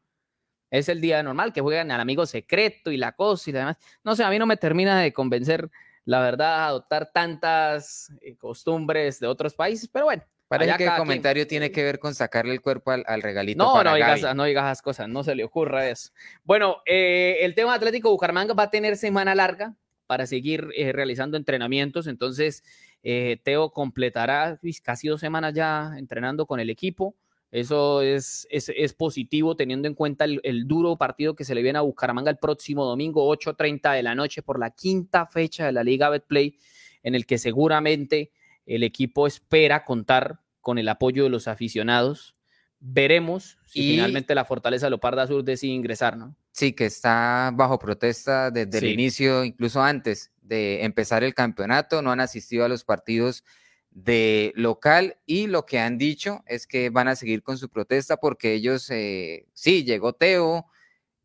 Es 0.70 0.90
el 0.90 1.02
día 1.02 1.24
normal 1.24 1.54
que 1.54 1.62
juegan 1.62 1.90
al 1.90 2.02
amigo 2.02 2.28
secreto 2.28 2.92
y 2.92 2.98
la 2.98 3.14
cosa 3.14 3.50
y 3.50 3.54
demás. 3.54 3.78
No 4.04 4.16
sé, 4.16 4.24
a 4.24 4.30
mí 4.30 4.38
no 4.38 4.46
me 4.46 4.58
termina 4.58 5.02
de 5.02 5.12
convencer, 5.12 5.68
la 6.04 6.20
verdad, 6.20 6.68
adoptar 6.68 7.10
tantas 7.12 8.14
eh, 8.22 8.38
costumbres 8.38 9.20
de 9.20 9.26
otros 9.26 9.56
países, 9.56 9.90
pero 9.92 10.06
bueno, 10.06 10.24
Parece 10.48 10.78
que 10.78 10.86
el 10.86 10.96
comentario 10.96 11.48
tiene 11.48 11.72
que 11.72 11.84
ver 11.84 11.98
con 11.98 12.14
sacarle 12.14 12.54
el 12.54 12.62
cuerpo 12.62 12.92
al, 12.92 13.22
regalito. 13.22 13.64
No, 13.64 13.84
no 13.84 13.96
digas, 13.96 14.36
no 14.36 14.44
digas 14.44 14.66
esas 14.66 14.82
cosas, 14.82 15.10
no 15.10 15.24
se 15.24 15.34
le 15.34 15.44
ocurra 15.44 15.90
eso. 15.90 16.12
Bueno, 16.44 16.78
eh, 16.86 17.38
el 17.42 17.56
tema 17.56 17.74
Atlético 17.74 18.12
Bucaramanga 18.12 18.54
va 18.54 18.64
a 18.64 18.70
tener 18.70 18.96
semana 18.96 19.34
larga 19.34 19.76
para 20.06 20.28
seguir 20.28 20.70
eh, 20.76 20.92
realizando 20.92 21.36
entrenamientos. 21.36 22.06
Entonces, 22.06 22.64
eh, 23.02 23.40
Teo 23.44 23.72
completará 23.72 24.60
casi 24.84 25.08
dos 25.08 25.20
semanas 25.20 25.54
ya 25.56 25.94
entrenando 25.98 26.46
con 26.46 26.60
el 26.60 26.70
equipo. 26.70 27.16
Eso 27.52 28.02
es, 28.02 28.48
es, 28.50 28.94
positivo 28.94 29.56
teniendo 29.56 29.88
en 29.88 29.94
cuenta 29.94 30.26
el, 30.26 30.42
el, 30.44 30.68
duro 30.68 30.98
partido 30.98 31.36
que 31.36 31.46
se 31.46 31.56
le 31.56 31.62
viene 31.62 31.80
a 31.80 31.84
Bucaramanga 31.84 32.30
el 32.30 32.38
próximo 32.38 32.84
domingo, 32.84 33.34
8.30 33.34 33.94
de 33.94 34.04
la 34.04 34.14
noche, 34.14 34.42
por 34.44 34.60
la 34.60 34.72
quinta 34.72 35.26
fecha 35.26 35.66
de 35.66 35.72
la 35.72 35.84
Liga 35.84 36.10
Betplay, 36.10 36.58
en 37.02 37.16
el 37.16 37.26
que 37.26 37.38
seguramente 37.38 38.32
el 38.66 38.84
equipo 38.84 39.28
espera 39.28 39.86
contar 39.86 40.40
con 40.62 40.78
el 40.78 40.90
apoyo 40.90 41.24
de 41.24 41.30
los 41.30 41.48
aficionados. 41.48 42.34
Veremos 42.80 43.58
si 43.66 43.92
finalmente 43.92 44.36
la 44.36 44.46
Fortaleza 44.46 44.90
Loparda 44.90 45.28
Sur 45.28 45.44
decide 45.44 45.74
ingresar, 45.74 46.18
¿no? 46.18 46.36
Sí, 46.52 46.74
que 46.74 46.86
está 46.86 47.52
bajo 47.54 47.80
protesta 47.80 48.52
desde 48.52 48.78
el 48.80 48.86
inicio, 48.86 49.44
incluso 49.44 49.82
antes 49.82 50.32
de 50.42 50.84
empezar 50.84 51.24
el 51.24 51.34
campeonato, 51.34 52.02
no 52.02 52.12
han 52.12 52.20
asistido 52.20 52.66
a 52.66 52.70
los 52.70 52.84
partidos 52.84 53.44
de 53.92 54.52
local 54.56 55.18
y 55.26 55.48
lo 55.48 55.66
que 55.66 55.80
han 55.80 55.98
dicho 55.98 56.44
es 56.48 56.68
que 56.68 56.90
van 56.90 57.08
a 57.08 57.16
seguir 57.16 57.44
con 57.44 57.58
su 57.58 57.70
protesta 57.70 58.18
porque 58.18 58.54
ellos, 58.54 58.90
eh, 58.92 59.48
sí, 59.54 59.84
llegó 59.84 60.14
Teo, 60.14 60.66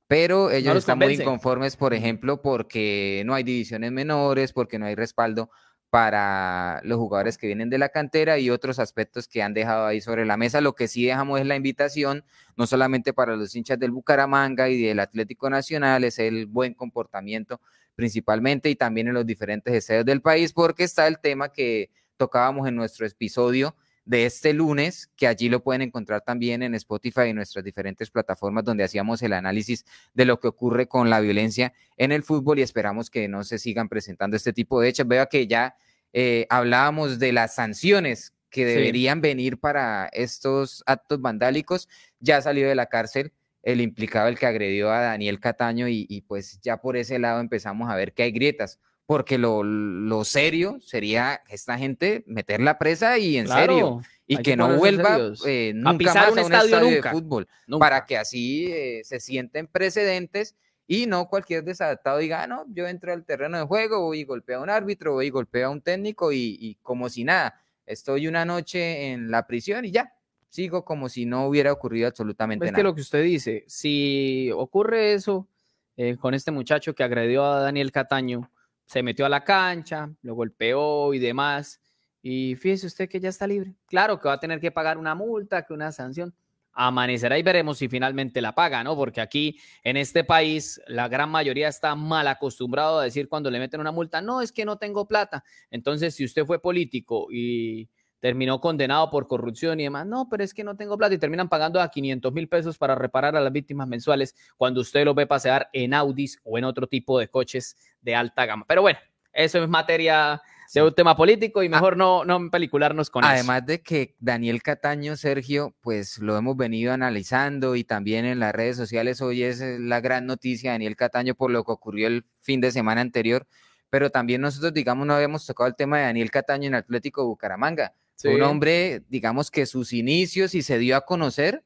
pero 0.06 0.50
ellos 0.50 0.76
están 0.76 0.98
muy 0.98 1.14
inconformes, 1.14 1.76
por 1.76 1.94
ejemplo, 1.94 2.42
porque 2.42 3.22
no 3.26 3.34
hay 3.34 3.42
divisiones 3.42 3.92
menores, 3.92 4.52
porque 4.52 4.78
no 4.78 4.86
hay 4.86 4.94
respaldo 4.94 5.50
para 5.90 6.80
los 6.84 6.98
jugadores 6.98 7.36
que 7.36 7.48
vienen 7.48 7.68
de 7.68 7.78
la 7.78 7.88
cantera 7.88 8.38
y 8.38 8.48
otros 8.48 8.78
aspectos 8.78 9.26
que 9.26 9.42
han 9.42 9.54
dejado 9.54 9.86
ahí 9.86 10.00
sobre 10.00 10.24
la 10.24 10.36
mesa. 10.36 10.60
Lo 10.60 10.74
que 10.74 10.86
sí 10.88 11.04
dejamos 11.04 11.40
es 11.40 11.46
la 11.46 11.56
invitación, 11.56 12.24
no 12.56 12.66
solamente 12.66 13.12
para 13.12 13.36
los 13.36 13.54
hinchas 13.54 13.78
del 13.78 13.90
Bucaramanga 13.90 14.68
y 14.68 14.80
del 14.80 15.00
Atlético 15.00 15.50
Nacional, 15.50 16.04
es 16.04 16.20
el 16.20 16.46
buen 16.46 16.74
comportamiento 16.74 17.60
principalmente 17.96 18.70
y 18.70 18.76
también 18.76 19.08
en 19.08 19.14
los 19.14 19.26
diferentes 19.26 19.74
estadios 19.74 20.06
del 20.06 20.22
país, 20.22 20.52
porque 20.52 20.84
está 20.84 21.06
el 21.06 21.18
tema 21.18 21.52
que 21.52 21.90
tocábamos 22.16 22.68
en 22.68 22.76
nuestro 22.76 23.06
episodio 23.06 23.74
de 24.04 24.26
este 24.26 24.52
lunes, 24.52 25.10
que 25.16 25.26
allí 25.26 25.48
lo 25.48 25.62
pueden 25.62 25.82
encontrar 25.82 26.22
también 26.22 26.62
en 26.62 26.74
Spotify 26.74 27.28
y 27.28 27.32
nuestras 27.32 27.64
diferentes 27.64 28.10
plataformas 28.10 28.64
donde 28.64 28.84
hacíamos 28.84 29.22
el 29.22 29.32
análisis 29.32 29.84
de 30.14 30.24
lo 30.24 30.40
que 30.40 30.48
ocurre 30.48 30.88
con 30.88 31.10
la 31.10 31.20
violencia 31.20 31.72
en 31.96 32.12
el 32.12 32.22
fútbol 32.22 32.58
y 32.58 32.62
esperamos 32.62 33.10
que 33.10 33.28
no 33.28 33.44
se 33.44 33.58
sigan 33.58 33.88
presentando 33.88 34.36
este 34.36 34.52
tipo 34.52 34.80
de 34.80 34.88
hechos. 34.88 35.06
Veo 35.06 35.28
que 35.28 35.46
ya 35.46 35.76
eh, 36.12 36.46
hablábamos 36.50 37.18
de 37.18 37.32
las 37.32 37.54
sanciones 37.54 38.34
que 38.50 38.64
deberían 38.64 39.20
venir 39.20 39.58
para 39.58 40.08
estos 40.12 40.82
actos 40.86 41.20
vandálicos. 41.20 41.88
Ya 42.18 42.42
salió 42.42 42.68
de 42.68 42.74
la 42.74 42.86
cárcel 42.86 43.32
el 43.62 43.80
implicado, 43.80 44.28
el 44.28 44.38
que 44.38 44.46
agredió 44.46 44.90
a 44.90 45.00
Daniel 45.00 45.38
Cataño 45.38 45.86
y, 45.88 46.24
pues 46.26 46.60
ya 46.62 46.78
por 46.78 46.96
ese 46.96 47.18
lado 47.18 47.40
empezamos 47.40 47.90
a 47.90 47.96
ver 47.96 48.12
que 48.12 48.22
hay 48.22 48.32
grietas 48.32 48.80
porque 49.10 49.38
lo, 49.38 49.64
lo, 49.64 50.22
serio 50.22 50.78
sería 50.82 51.42
esta 51.48 51.76
gente 51.76 52.22
meter 52.28 52.60
la 52.60 52.78
presa 52.78 53.18
y 53.18 53.38
en 53.38 53.48
serio, 53.48 54.02
y 54.24 54.36
que, 54.36 54.56
no 54.56 54.76
vuelva 54.76 55.18
eh, 55.46 55.72
nunca 55.74 56.14
más 56.14 56.28
a 56.28 56.30
un 56.30 56.38
estadio, 56.38 56.78
de 56.78 57.02
fútbol, 57.02 57.48
para 57.80 58.06
que 58.06 58.16
así 58.16 58.66
eh, 58.70 59.00
se 59.02 59.18
sienten 59.18 59.66
precedentes 59.66 60.54
y 60.86 61.06
no 61.06 61.26
cualquier 61.26 61.64
desadaptado 61.64 62.18
diga, 62.18 62.44
ah, 62.44 62.46
no, 62.46 62.66
yo 62.68 62.86
entro 62.86 63.12
al 63.12 63.24
terreno 63.24 63.58
de 63.58 63.64
juego, 63.64 64.00
voy 64.00 64.20
y 64.20 64.24
golpeo 64.24 64.60
a 64.60 64.62
un 64.62 64.70
árbitro, 64.70 65.14
voy 65.14 65.26
y 65.26 65.30
golpeo 65.30 65.66
a 65.66 65.70
un 65.70 65.80
técnico 65.80 66.30
y, 66.30 66.56
y 66.60 66.76
como 66.76 67.08
si 67.08 67.24
nada, 67.24 67.60
estoy 67.86 68.28
una 68.28 68.44
noche 68.44 69.10
en 69.10 69.28
la 69.28 69.44
prisión 69.44 69.86
y 69.86 69.90
ya, 69.90 70.14
sigo 70.50 70.84
como 70.84 71.08
si 71.08 71.26
no 71.26 71.48
hubiera 71.48 71.72
ocurrido 71.72 72.06
absolutamente 72.06 72.64
nada. 72.66 72.70
Es 72.70 72.76
que 72.76 72.84
lo 72.84 72.94
que 72.94 73.00
usted 73.00 73.24
dice, 73.24 73.64
si 73.66 74.52
ocurre 74.54 75.14
eso 75.14 75.48
eh, 75.96 76.16
con 76.16 76.32
este 76.32 76.52
muchacho 76.52 76.94
que 76.94 77.02
agredió 77.02 77.44
a 77.44 77.58
Daniel 77.58 77.90
Cataño, 77.90 78.48
se 78.90 79.04
metió 79.04 79.24
a 79.24 79.28
la 79.28 79.44
cancha, 79.44 80.12
lo 80.22 80.34
golpeó 80.34 81.14
y 81.14 81.20
demás. 81.20 81.80
Y 82.22 82.56
fíjese 82.56 82.88
usted 82.88 83.08
que 83.08 83.20
ya 83.20 83.28
está 83.28 83.46
libre. 83.46 83.76
Claro 83.86 84.18
que 84.18 84.26
va 84.26 84.34
a 84.34 84.40
tener 84.40 84.58
que 84.58 84.72
pagar 84.72 84.98
una 84.98 85.14
multa, 85.14 85.64
que 85.64 85.72
una 85.72 85.92
sanción. 85.92 86.34
Amanecerá 86.72 87.38
y 87.38 87.44
veremos 87.44 87.78
si 87.78 87.88
finalmente 87.88 88.42
la 88.42 88.52
paga, 88.52 88.82
¿no? 88.82 88.96
Porque 88.96 89.20
aquí 89.20 89.60
en 89.84 89.96
este 89.96 90.24
país 90.24 90.80
la 90.88 91.06
gran 91.06 91.30
mayoría 91.30 91.68
está 91.68 91.94
mal 91.94 92.26
acostumbrado 92.26 92.98
a 92.98 93.04
decir 93.04 93.28
cuando 93.28 93.48
le 93.48 93.60
meten 93.60 93.78
una 93.78 93.92
multa, 93.92 94.20
no, 94.20 94.42
es 94.42 94.50
que 94.50 94.64
no 94.64 94.76
tengo 94.76 95.06
plata. 95.06 95.44
Entonces, 95.70 96.16
si 96.16 96.24
usted 96.24 96.44
fue 96.44 96.60
político 96.60 97.28
y 97.30 97.88
terminó 98.20 98.60
condenado 98.60 99.10
por 99.10 99.26
corrupción 99.26 99.80
y 99.80 99.84
demás. 99.84 100.06
No, 100.06 100.28
pero 100.30 100.44
es 100.44 100.54
que 100.54 100.62
no 100.62 100.76
tengo 100.76 100.96
plata 100.96 101.14
y 101.14 101.18
terminan 101.18 101.48
pagando 101.48 101.80
a 101.80 101.90
500 101.90 102.32
mil 102.32 102.48
pesos 102.48 102.78
para 102.78 102.94
reparar 102.94 103.34
a 103.34 103.40
las 103.40 103.52
víctimas 103.52 103.88
mensuales 103.88 104.36
cuando 104.56 104.82
usted 104.82 105.04
lo 105.04 105.14
ve 105.14 105.26
pasear 105.26 105.68
en 105.72 105.94
Audis 105.94 106.38
o 106.44 106.58
en 106.58 106.64
otro 106.64 106.86
tipo 106.86 107.18
de 107.18 107.28
coches 107.28 107.76
de 108.00 108.14
alta 108.14 108.46
gama. 108.46 108.64
Pero 108.68 108.82
bueno, 108.82 108.98
eso 109.32 109.62
es 109.62 109.68
materia 109.68 110.40
de 110.72 110.82
un 110.82 110.94
tema 110.94 111.16
político 111.16 111.62
y 111.62 111.66
ah. 111.66 111.70
mejor 111.70 111.96
no, 111.96 112.24
no 112.24 112.50
pelicularnos 112.50 113.10
con 113.10 113.24
eso. 113.24 113.32
Además 113.32 113.66
de 113.66 113.82
que 113.82 114.14
Daniel 114.20 114.62
Cataño, 114.62 115.16
Sergio, 115.16 115.74
pues 115.80 116.18
lo 116.18 116.36
hemos 116.36 116.56
venido 116.56 116.92
analizando 116.92 117.74
y 117.74 117.84
también 117.84 118.24
en 118.24 118.38
las 118.38 118.54
redes 118.54 118.76
sociales 118.76 119.20
hoy 119.20 119.42
es 119.42 119.60
la 119.60 120.00
gran 120.00 120.26
noticia, 120.26 120.72
Daniel 120.72 120.96
Cataño, 120.96 121.34
por 121.34 121.50
lo 121.50 121.64
que 121.64 121.72
ocurrió 121.72 122.06
el 122.06 122.24
fin 122.40 122.60
de 122.60 122.70
semana 122.70 123.00
anterior, 123.00 123.46
pero 123.88 124.10
también 124.10 124.40
nosotros, 124.40 124.72
digamos, 124.72 125.06
no 125.06 125.14
habíamos 125.14 125.44
tocado 125.44 125.66
el 125.68 125.74
tema 125.74 125.98
de 125.98 126.04
Daniel 126.04 126.30
Cataño 126.30 126.68
en 126.68 126.76
Atlético 126.76 127.26
Bucaramanga 127.26 127.92
un 128.28 128.42
hombre, 128.42 129.02
digamos 129.08 129.50
que 129.50 129.66
sus 129.66 129.92
inicios 129.92 130.54
y 130.54 130.62
se 130.62 130.78
dio 130.78 130.96
a 130.96 131.02
conocer 131.06 131.64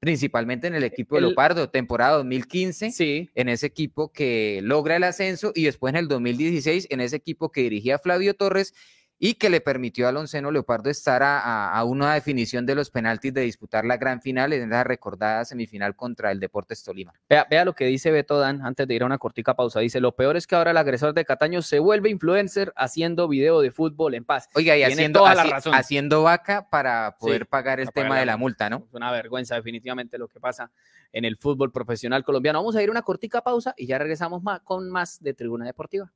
principalmente 0.00 0.68
en 0.68 0.74
el 0.76 0.84
equipo 0.84 1.16
de 1.16 1.20
El- 1.20 1.24
Leopardo, 1.26 1.70
temporada 1.70 2.18
2015, 2.18 2.92
Sí. 2.92 3.30
en 3.34 3.48
ese 3.48 3.66
equipo 3.66 4.12
que 4.12 4.60
logra 4.62 4.94
el 4.96 5.02
ascenso 5.02 5.50
y 5.54 5.64
después 5.64 5.92
en 5.92 5.96
el 5.98 6.06
2016 6.08 6.86
en 6.90 7.00
ese 7.00 7.16
equipo 7.16 7.50
que 7.50 7.62
dirigía 7.62 7.98
Flavio 7.98 8.34
Torres 8.34 8.74
y 9.20 9.34
que 9.34 9.50
le 9.50 9.60
permitió 9.60 10.06
al 10.06 10.16
onceno 10.16 10.50
Leopardo 10.50 10.90
estar 10.90 11.22
a, 11.22 11.40
a- 11.40 11.76
a 11.78 11.84
una 11.84 12.14
definición 12.14 12.64
de 12.66 12.74
los 12.74 12.90
penaltis 12.90 13.34
de 13.34 13.40
disputar 13.42 13.84
la 13.84 13.96
gran 13.96 14.20
final 14.22 14.52
en 14.52 14.70
la 14.70 14.84
recordada 14.84 15.44
semifinal 15.44 15.96
contra 15.96 16.30
el 16.30 16.38
Deportes 16.38 16.84
Tolima. 16.84 17.12
Vea, 17.28 17.46
vea 17.50 17.64
lo 17.64 17.72
que 17.74 17.86
dice 17.86 18.10
Beto 18.10 18.38
Dan 18.38 18.64
antes 18.64 18.86
de 18.86 18.94
ir 18.94 19.02
a 19.02 19.06
una 19.06 19.18
cortica 19.18 19.54
pausa. 19.56 19.80
Dice, 19.80 20.00
lo 20.00 20.12
peor 20.14 20.36
es 20.36 20.46
que 20.46 20.54
ahora 20.54 20.70
el 20.70 20.76
agresor 20.76 21.14
de 21.14 21.24
Cataño 21.24 21.62
se 21.62 21.78
vuelve 21.80 22.10
influencer 22.10 22.72
haciendo 22.76 23.26
video 23.28 23.60
de 23.60 23.70
fútbol 23.72 24.14
en 24.14 24.24
paz. 24.24 24.48
Oiga, 24.54 24.76
y 24.76 24.80
Tiene 24.80 24.92
haciendo, 24.94 25.18
toda 25.20 25.34
la 25.34 25.44
haci- 25.44 25.50
razón. 25.50 25.74
haciendo 25.74 26.22
vaca 26.22 26.68
para 26.70 27.16
poder 27.18 27.42
Sí, 27.42 27.48
pagar 27.50 27.80
el 27.80 27.86
pagar 27.86 28.04
tema 28.04 28.14
la 28.14 28.20
de 28.20 28.26
la 28.26 28.36
multa, 28.36 28.70
¿no? 28.70 28.84
Es 28.88 28.94
una 28.94 29.10
vergüenza 29.10 29.56
definitivamente 29.56 30.16
lo 30.18 30.28
que 30.28 30.38
pasa 30.38 30.70
en 31.12 31.24
el 31.24 31.36
fútbol 31.36 31.72
profesional 31.72 32.22
colombiano. 32.22 32.60
Vamos 32.60 32.76
a 32.76 32.82
ir 32.82 32.88
a 32.88 32.92
una 32.92 33.02
cortica 33.02 33.42
pausa 33.42 33.74
y 33.76 33.86
ya 33.86 33.98
regresamos 33.98 34.42
más, 34.42 34.60
con 34.60 34.88
más 34.90 35.20
de 35.22 35.34
Tribuna 35.34 35.64
Deportiva. 35.64 36.12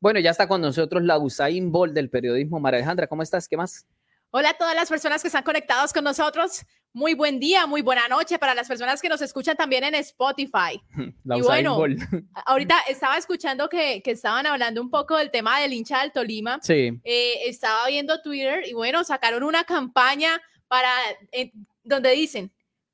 Bueno, 0.00 0.18
ya 0.18 0.30
está 0.30 0.48
con 0.48 0.62
nosotros 0.62 1.02
la 1.02 1.18
Usain 1.18 1.70
Bolt 1.70 1.92
del 1.92 2.08
periodismo. 2.08 2.58
María 2.58 2.78
Alejandra, 2.78 3.06
¿cómo 3.06 3.22
estás? 3.22 3.46
¿Qué 3.46 3.58
más? 3.58 3.86
Hola 4.30 4.50
a 4.50 4.54
todas 4.54 4.74
las 4.74 4.88
personas 4.88 5.20
que 5.20 5.28
están 5.28 5.42
conectados 5.44 5.92
con 5.92 6.04
nosotros. 6.04 6.64
Muy 6.94 7.12
buen 7.12 7.38
día, 7.38 7.66
muy 7.66 7.82
buena 7.82 8.08
noche 8.08 8.38
para 8.38 8.54
las 8.54 8.66
personas 8.66 9.02
que 9.02 9.10
nos 9.10 9.20
escuchan 9.20 9.58
también 9.58 9.84
en 9.84 9.94
Spotify. 9.96 10.80
La 11.24 11.36
Y 11.36 11.42
Usain 11.42 11.66
bueno, 11.66 11.76
Bolt. 11.76 12.00
Ahorita 12.46 12.76
estaba 12.88 13.18
escuchando 13.18 13.68
que, 13.68 14.00
que 14.02 14.12
estaban 14.12 14.46
hablando 14.46 14.80
un 14.80 14.88
poco 14.88 15.18
del 15.18 15.30
tema 15.30 15.60
del 15.60 15.74
hincha 15.74 16.00
del 16.00 16.12
Tolima. 16.12 16.60
Sí. 16.62 16.98
Eh, 17.04 17.34
estaba 17.44 17.86
viendo 17.88 18.22
Twitter 18.22 18.62
y 18.66 18.72
bueno, 18.72 19.04
sacaron 19.04 19.42
una 19.42 19.64
campaña 19.64 20.40
para 20.66 20.90
eh, 21.32 21.52
donde 21.84 22.10
dicen 22.12 22.50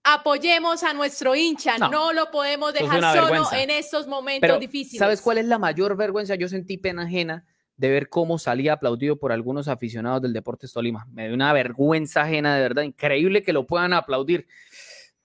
apoyemos 0.06 0.84
a 0.84 0.94
nuestro 0.94 1.34
hincha, 1.34 1.78
No. 1.78 1.90
no, 1.90 2.12
lo 2.12 2.30
podemos 2.30 2.72
dejar 2.72 3.02
solo 3.16 3.44
en 3.52 3.70
estos 3.70 4.06
momentos 4.06 4.40
Pero, 4.48 4.58
difíciles. 4.58 5.00
¿sabes 5.00 5.20
cuál 5.20 5.38
es 5.38 5.46
la 5.46 5.58
mayor 5.58 5.96
vergüenza? 5.96 6.36
Yo 6.36 6.48
sentí 6.48 6.78
pena 6.78 7.02
ajena 7.02 7.44
de 7.76 7.90
ver 7.90 8.08
cómo 8.08 8.38
salía 8.38 8.74
aplaudido 8.74 9.18
por 9.18 9.32
algunos 9.32 9.68
aficionados 9.68 10.22
del 10.22 10.32
Deportes 10.32 10.72
Tolima. 10.72 11.06
Me 11.12 11.26
dio 11.26 11.34
una 11.34 11.52
vergüenza 11.52 12.22
ajena, 12.22 12.54
de 12.54 12.62
verdad. 12.62 12.82
Increíble 12.84 13.42
que 13.42 13.52
lo 13.52 13.66
puedan 13.66 13.92
aplaudir. 13.92 14.46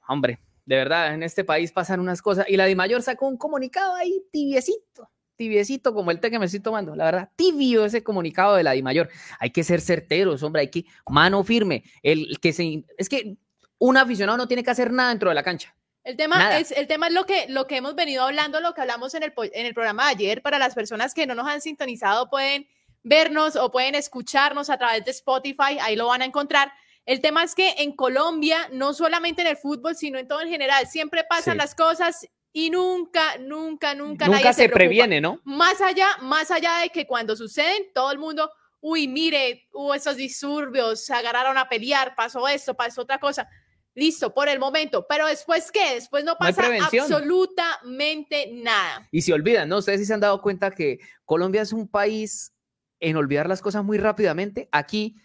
Hombre, 0.07 0.39
de 0.65 0.75
verdad, 0.75 1.13
en 1.13 1.23
este 1.23 1.43
país 1.43 1.71
pasan 1.71 1.99
unas 1.99 2.21
cosas. 2.21 2.45
Y 2.49 2.57
la 2.57 2.65
Di 2.65 2.75
Mayor 2.75 3.03
sacó 3.03 3.27
un 3.27 3.37
comunicado 3.37 3.93
ahí 3.95 4.23
tibiecito, 4.31 5.09
tibiecito 5.35 5.93
como 5.93 6.09
el 6.11 6.19
té 6.19 6.31
que 6.31 6.39
me 6.39 6.45
estoy 6.45 6.59
tomando. 6.59 6.95
La 6.95 7.05
verdad, 7.05 7.29
tibio 7.35 7.85
ese 7.85 8.03
comunicado 8.03 8.55
de 8.55 8.63
la 8.63 8.71
Di 8.71 8.81
Mayor. 8.81 9.09
Hay 9.39 9.51
que 9.51 9.63
ser 9.63 9.79
certeros, 9.79 10.41
hombre, 10.43 10.61
hay 10.63 10.69
que 10.69 10.85
mano 11.07 11.43
firme. 11.43 11.83
El 12.01 12.39
que 12.41 12.51
se, 12.51 12.83
es 12.97 13.07
que 13.07 13.37
un 13.81 13.97
aficionado 13.97 14.37
no 14.37 14.47
tiene 14.47 14.63
que 14.63 14.71
hacer 14.71 14.91
nada 14.91 15.09
dentro 15.09 15.29
de 15.29 15.35
la 15.35 15.43
cancha. 15.43 15.75
El 16.03 16.15
tema 16.15 16.37
Nada. 16.37 16.59
es, 16.59 16.71
el 16.71 16.87
tema 16.87 17.07
es 17.07 17.13
lo 17.13 17.25
que, 17.25 17.45
lo 17.49 17.67
que 17.67 17.77
hemos 17.77 17.95
venido 17.95 18.23
hablando, 18.23 18.59
lo 18.59 18.73
que 18.73 18.81
hablamos 18.81 19.13
en 19.15 19.23
el, 19.23 19.33
en 19.37 19.65
el 19.65 19.73
programa 19.73 20.05
de 20.05 20.09
ayer. 20.11 20.41
Para 20.41 20.57
las 20.59 20.73
personas 20.75 21.13
que 21.13 21.25
no 21.27 21.35
nos 21.35 21.47
han 21.47 21.61
sintonizado, 21.61 22.29
pueden 22.29 22.67
vernos 23.03 23.55
o 23.55 23.71
pueden 23.71 23.95
escucharnos 23.95 24.69
a 24.69 24.77
través 24.77 25.03
de 25.05 25.11
Spotify, 25.11 25.77
ahí 25.81 25.95
lo 25.95 26.07
van 26.07 26.21
a 26.21 26.25
encontrar. 26.25 26.71
El 27.05 27.21
tema 27.21 27.43
es 27.43 27.55
que 27.55 27.75
en 27.79 27.95
Colombia, 27.95 28.69
no 28.71 28.93
solamente 28.93 29.41
en 29.41 29.47
el 29.47 29.57
fútbol, 29.57 29.95
sino 29.95 30.19
en 30.19 30.27
todo 30.27 30.41
en 30.41 30.49
general, 30.49 30.87
siempre 30.87 31.23
pasan 31.23 31.53
Sí. 31.55 31.57
las 31.57 31.73
cosas 31.75 32.27
y 32.53 32.69
nunca, 32.69 33.37
nunca, 33.39 33.95
nunca, 33.95 34.25
nadie 34.27 34.37
Nunca 34.39 34.53
se 34.53 34.63
preocupa. 34.69 34.75
previene, 34.75 35.21
¿no? 35.21 35.39
Más 35.43 35.81
allá, 35.81 36.07
más 36.21 36.51
allá 36.51 36.77
de 36.79 36.89
que 36.89 37.07
cuando 37.07 37.35
suceden, 37.35 37.85
todo 37.93 38.11
el 38.11 38.19
mundo, 38.19 38.51
uy, 38.81 39.07
mire, 39.07 39.67
hubo 39.73 39.93
esos 39.95 40.15
disturbios, 40.15 41.05
se 41.05 41.13
agarraron 41.13 41.57
a 41.57 41.69
pelear, 41.69 42.13
pasó 42.15 42.47
esto, 42.47 42.75
pasó 42.75 43.01
otra 43.01 43.19
cosa. 43.19 43.47
Listo, 43.93 44.33
por 44.33 44.47
el 44.47 44.59
momento. 44.59 45.05
Pero 45.07 45.27
después, 45.27 45.71
¿qué? 45.71 45.95
Después 45.95 46.23
no 46.23 46.35
pasa 46.37 46.63
absolutamente 46.81 48.49
nada. 48.53 49.07
Y 49.11 49.21
se 49.21 49.33
olvidan, 49.33 49.67
¿no? 49.69 49.79
Ustedes 49.79 49.99
sí 49.99 50.05
se 50.05 50.13
han 50.13 50.19
dado 50.19 50.41
cuenta 50.41 50.71
que 50.71 50.99
Colombia 51.25 51.61
es 51.61 51.73
un 51.73 51.87
país 51.87 52.53
en 52.99 53.17
olvidar 53.17 53.49
las 53.49 53.61
cosas 53.61 53.83
muy 53.83 53.97
rápidamente. 53.97 54.69
Aquí 54.71 55.15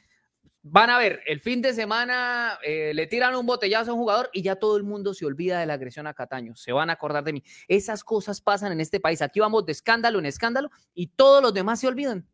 van 0.62 0.90
a 0.90 0.98
ver, 0.98 1.20
el 1.26 1.40
fin 1.40 1.62
de 1.62 1.74
semana 1.74 2.58
eh, 2.64 2.92
le 2.92 3.06
tiran 3.06 3.36
un 3.36 3.46
botellazo 3.46 3.92
a 3.92 3.94
un 3.94 4.00
jugador 4.00 4.30
y 4.32 4.42
ya 4.42 4.56
todo 4.56 4.76
el 4.76 4.82
mundo 4.82 5.14
se 5.14 5.24
olvida 5.24 5.60
de 5.60 5.66
la 5.66 5.74
agresión 5.74 6.08
a 6.08 6.14
Cataño. 6.14 6.56
Se 6.56 6.72
van 6.72 6.90
a 6.90 6.94
acordar 6.94 7.22
de 7.22 7.34
mí. 7.34 7.44
Esas 7.68 8.02
cosas 8.02 8.40
pasan 8.40 8.72
en 8.72 8.80
este 8.80 8.98
país. 8.98 9.22
Aquí 9.22 9.38
vamos 9.38 9.64
de 9.64 9.72
escándalo 9.72 10.18
en 10.18 10.26
escándalo 10.26 10.70
y 10.92 11.08
todos 11.08 11.40
los 11.40 11.54
demás 11.54 11.78
se 11.78 11.86
olvidan. 11.86 12.26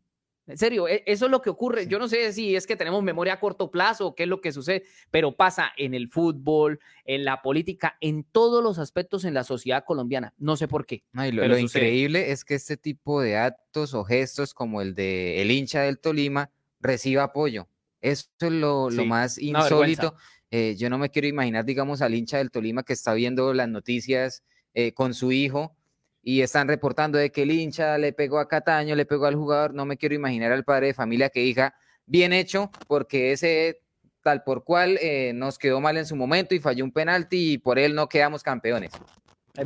En 0.45 0.57
serio, 0.57 0.87
e- 0.87 1.03
eso 1.05 1.25
es 1.25 1.31
lo 1.31 1.41
que 1.41 1.49
ocurre. 1.49 1.87
Yo 1.87 1.99
no 1.99 2.07
sé 2.07 2.31
si 2.33 2.55
es 2.55 2.67
que 2.67 2.75
tenemos 2.75 3.01
memoria 3.03 3.33
a 3.33 3.39
corto 3.39 3.71
plazo 3.71 4.07
o 4.07 4.15
qué 4.15 4.23
es 4.23 4.29
lo 4.29 4.41
que 4.41 4.51
sucede, 4.51 4.83
pero 5.09 5.35
pasa 5.35 5.71
en 5.77 5.93
el 5.93 6.09
fútbol, 6.09 6.79
en 7.05 7.23
la 7.23 7.41
política, 7.41 7.97
en 8.01 8.23
todos 8.23 8.63
los 8.63 8.77
aspectos 8.79 9.25
en 9.25 9.33
la 9.33 9.43
sociedad 9.43 9.85
colombiana. 9.85 10.33
No 10.37 10.57
sé 10.57 10.67
por 10.67 10.85
qué. 10.85 11.03
Lo, 11.13 11.57
increíble 11.57 12.31
es 12.31 12.43
que 12.43 12.55
este 12.55 12.77
tipo 12.77 13.21
de 13.21 13.37
actos 13.37 13.93
o 13.93 14.03
gestos 14.03 14.53
como 14.53 14.81
el 14.81 14.95
de 14.95 15.41
el 15.41 15.51
hincha 15.51 15.81
del 15.81 15.99
Tolima 15.99 16.49
reciba 16.79 17.23
apoyo. 17.23 17.67
Eso 18.01 18.27
es 18.41 18.51
lo, 18.51 18.89
más 19.05 19.37
insólito. 19.37 20.15
Eh, 20.51 20.75
yo 20.77 20.89
no 20.89 20.97
me 20.97 21.09
quiero 21.09 21.27
imaginar, 21.27 21.65
digamos, 21.65 22.01
al 22.01 22.13
hincha 22.13 22.37
del 22.37 22.51
Tolima 22.51 22.83
que 22.83 22.93
está 22.93 23.13
viendo 23.13 23.53
las 23.53 23.69
noticias 23.69 24.43
eh, 24.73 24.93
con 24.93 25.13
su 25.13 25.31
hijo 25.31 25.75
y 26.23 26.41
están 26.41 26.69
reportando 26.69 27.17
de 27.17 27.31
que 27.31 27.43
el 27.43 27.51
hincha 27.51 27.97
le 27.97 28.13
pegó 28.13 28.39
a 28.39 28.47
Cataño, 28.47 28.95
le 28.95 29.05
pegó 29.05 29.25
al 29.25 29.35
jugador. 29.35 29.73
No 29.73 29.85
me 29.85 29.97
quiero 29.97 30.15
imaginar 30.15 30.53
al 30.53 30.63
padre 30.63 30.87
de 30.87 30.93
familia 30.93 31.29
que 31.29 31.41
diga, 31.41 31.75
bien 32.05 32.31
hecho, 32.31 32.71
porque 32.87 33.33
ese 33.33 33.81
tal 34.21 34.41
por 34.43 34.63
cual 34.63 34.97
eh, 35.01 35.33
nos 35.35 35.59
quedó 35.59 35.81
mal 35.81 35.97
en 35.97 36.05
su 36.05 36.15
momento 36.15 36.55
y 36.55 36.59
falló 36.59 36.85
un 36.85 36.93
penalti 36.93 37.53
y 37.53 37.57
por 37.57 37.77
él 37.77 37.93
no 37.93 38.07
quedamos 38.07 38.41
campeones. 38.41 38.91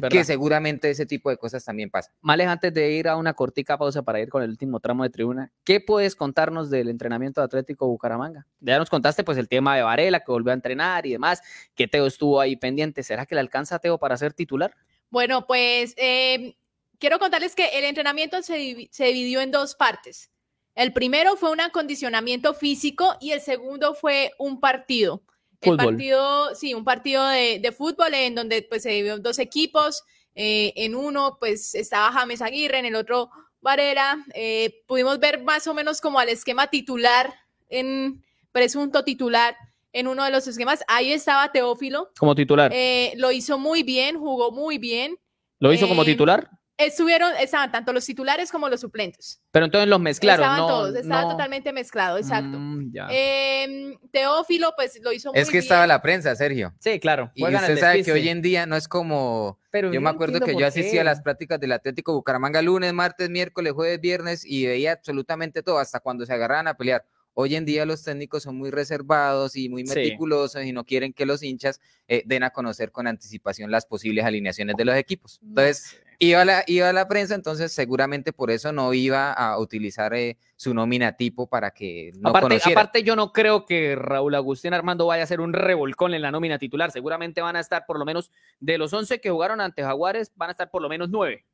Que 0.10 0.26
seguramente 0.26 0.90
ese 0.90 1.06
tipo 1.06 1.30
de 1.30 1.38
cosas 1.38 1.64
también 1.64 1.90
pasan. 1.90 2.14
Males, 2.20 2.48
antes 2.48 2.74
de 2.74 2.92
ir 2.92 3.08
a 3.08 3.16
una 3.16 3.34
cortica 3.34 3.78
pausa 3.78 4.02
para 4.02 4.20
ir 4.20 4.28
con 4.28 4.44
el 4.44 4.50
último 4.50 4.82
tramo 4.82 5.04
de 5.04 5.10
tribuna, 5.10 5.54
¿qué 5.64 5.80
puedes 5.80 6.14
contarnos 6.14 6.70
del 6.70 6.90
entrenamiento 6.90 7.40
de 7.40 7.46
Atlético 7.46 7.88
Bucaramanga? 7.88 8.46
Ya 8.60 8.80
nos 8.80 8.90
contaste 8.90 9.24
pues 9.24 9.38
el 9.38 9.48
tema 9.48 9.78
de 9.78 9.84
Varela, 9.84 10.20
que 10.20 10.32
volvió 10.32 10.52
a 10.52 10.56
entrenar 10.56 11.06
y 11.06 11.12
demás, 11.12 11.42
que 11.74 11.88
Teo 11.88 12.06
estuvo 12.06 12.42
ahí 12.42 12.58
pendiente. 12.58 13.02
¿Será 13.02 13.26
que 13.26 13.36
le 13.36 13.40
alcanza 13.40 13.76
a 13.76 13.80
Teo 13.80 13.98
para 13.98 14.18
ser 14.18 14.34
titular? 14.34 14.76
Bueno, 15.10 15.48
pues 15.48 15.94
eh, 15.98 16.56
quiero 17.00 17.20
contarles 17.20 17.56
que 17.56 17.68
el 17.78 17.86
entrenamiento 17.86 18.42
se, 18.42 18.90
se 18.92 19.06
dividió 19.06 19.42
en 19.42 19.52
dos 19.52 19.76
partes. 19.76 20.32
El 20.76 20.94
primero 20.94 21.36
fue 21.36 21.52
un 21.52 21.62
acondicionamiento 21.62 22.54
físico 22.54 23.16
y 23.20 23.32
el 23.32 23.42
segundo 23.42 23.96
fue 23.96 24.34
un 24.38 24.60
partido. 24.60 25.24
El 25.62 25.72
Fútbol. 25.72 25.86
partido, 25.86 26.56
sí, 26.56 26.74
un 26.76 26.84
partido 26.84 27.28
de, 27.28 27.60
de 27.60 27.72
fútbol 27.72 28.14
en 28.14 28.36
donde 28.36 28.62
pues 28.62 28.84
se 28.84 28.90
dividió 28.90 29.16
en 29.16 29.24
dos 29.24 29.40
equipos. 29.40 30.04
eh, 30.36 30.72
en 30.76 30.96
uno 30.96 31.38
pues 31.40 31.74
estaba 31.74 32.12
James 32.12 32.44
Aguirre, 32.44 32.78
en 32.78 32.86
el 32.86 32.96
otro 32.96 33.32
Varela. 33.60 34.24
Eh, 34.36 34.84
pudimos 34.86 35.18
ver 35.20 35.42
más 35.44 35.66
o 35.66 35.74
menos 35.74 36.00
como 36.00 36.20
al 36.20 36.30
esquema 36.30 36.68
titular, 36.68 37.34
en 37.70 38.24
presunto 38.52 39.04
titular 39.04 39.58
en 39.98 40.08
uno 40.08 40.24
de 40.24 40.32
los 40.32 40.48
esquemas. 40.48 40.84
Ahí 40.88 41.12
estaba 41.12 41.52
Teófilo. 41.52 42.12
Como 42.20 42.36
titular. 42.36 42.72
Eh, 42.74 43.14
lo 43.18 43.32
hizo 43.32 43.58
muy 43.58 43.82
bien, 43.84 44.18
jugó 44.18 44.52
muy 44.52 44.78
bien. 44.78 45.18
¿Lo 45.60 45.74
hizo 45.74 45.88
como 45.88 46.04
eh, 46.04 46.06
titular? 46.06 46.50
Estuvieron, 46.78 47.34
estaban 47.40 47.72
tanto 47.72 47.92
los 47.92 48.06
titulares 48.06 48.52
como 48.52 48.70
los 48.70 48.82
suplentes. 48.82 49.42
Pero 49.50 49.66
entonces 49.66 49.90
los 49.90 50.00
mezclaron. 50.00 50.44
estaban 50.44 50.60
no, 50.60 50.68
todos, 50.68 50.96
estaba 50.96 51.24
no. 51.24 51.32
totalmente 51.32 51.74
mezclado, 51.74 52.20
exacto. 52.20 52.60
Mm, 52.60 52.92
ya. 52.94 53.08
Em, 53.10 53.98
Teófilo, 54.12 54.72
pues 54.76 55.00
lo 55.02 55.12
hizo 55.12 55.32
muy 55.32 55.42
Es 55.42 55.48
que 55.48 55.54
bien. 55.54 55.64
estaba 55.64 55.88
la 55.88 56.00
prensa, 56.04 56.36
Sergio. 56.36 56.76
sí, 56.80 57.00
claro. 57.00 57.32
Y 57.34 57.42
juegan 57.42 57.62
usted 57.64 57.80
sabe 57.80 58.04
que 58.04 58.12
hoy 58.12 58.30
en 58.30 58.44
día 58.44 58.68
no 58.68 58.76
es 58.76 58.88
como... 58.88 59.58
Pero 59.72 59.92
Yo 59.92 60.00
me 60.00 60.12
acuerdo 60.12 60.40
que 60.40 60.56
yo 60.56 60.68
asistía 60.68 61.02
a 61.02 61.04
las 61.04 61.24
prácticas 61.24 61.60
del 61.60 61.72
Atlético 61.72 62.14
Bucaramanga 62.14 62.62
lunes, 62.62 62.94
martes, 62.94 63.32
miércoles, 63.32 63.74
jueves, 63.74 64.00
viernes 64.00 64.46
y 64.46 64.68
veía 64.68 64.92
absolutamente 64.92 65.64
todo, 65.64 65.80
hasta 65.80 66.00
cuando 66.00 66.28
se 66.28 66.34
agarraban 66.34 66.68
a 66.68 66.78
pelear. 66.78 67.04
Hoy 67.40 67.56
en 67.56 67.66
día 67.66 67.86
los 67.86 68.02
técnicos 68.04 68.42
son 68.42 68.58
muy 68.58 68.72
reservados 68.72 69.56
y 69.56 69.70
muy 69.70 69.86
Sí. 69.86 69.94
meticulosos 69.94 70.66
y 70.66 70.72
no 70.72 70.84
quieren 70.86 71.14
que 71.14 71.24
los 71.28 71.44
hinchas 71.44 71.80
eh, 72.08 72.24
den 72.26 72.42
a 72.42 72.50
conocer 72.50 72.92
con 72.92 73.06
anticipación 73.06 73.70
las 73.70 73.86
posibles 73.86 74.26
alineaciones 74.26 74.76
de 74.76 74.84
los 74.86 74.96
equipos. 74.96 75.40
Entonces, 75.44 76.02
iba 76.18 76.42
a 76.42 76.46
la, 76.46 76.64
iba 76.66 76.90
a 76.90 76.94
la 76.94 77.08
prensa, 77.08 77.36
entonces 77.36 77.72
seguramente 77.72 78.34
por 78.34 78.50
eso 78.50 78.72
no 78.72 78.92
iba 78.92 79.32
a 79.34 79.60
utilizar 79.60 80.16
eh, 80.16 80.36
su 80.56 80.74
nómina 80.74 81.16
tipo 81.16 81.46
para 81.46 81.70
que 81.70 82.12
no 82.20 82.30
aparte, 82.30 82.46
conociera. 82.48 82.82
aparte, 82.82 83.04
yo 83.04 83.16
no 83.16 83.32
creo 83.32 83.68
que 83.68 83.96
Raúl 83.96 84.34
Agustín 84.34 84.74
Armando 84.74 85.06
vaya 85.06 85.22
a 85.22 85.26
hacer 85.26 85.40
un 85.40 85.54
revolcón 85.54 86.16
en 86.16 86.24
la 86.24 86.32
nómina 86.32 86.58
titular. 86.58 86.90
Seguramente 86.92 87.42
van 87.42 87.56
a 87.56 87.60
estar 87.60 87.86
por 87.86 88.00
lo 88.00 88.06
menos 88.06 88.32
de 88.60 88.80
los 88.80 88.92
11 88.94 89.22
que 89.22 89.30
jugaron 89.30 89.62
ante 89.62 89.84
Jaguares, 89.84 90.32
van 90.36 90.50
a 90.50 90.54
estar 90.54 90.72
por 90.72 90.82
lo 90.82 90.90
menos 90.90 91.10
9. 91.12 91.46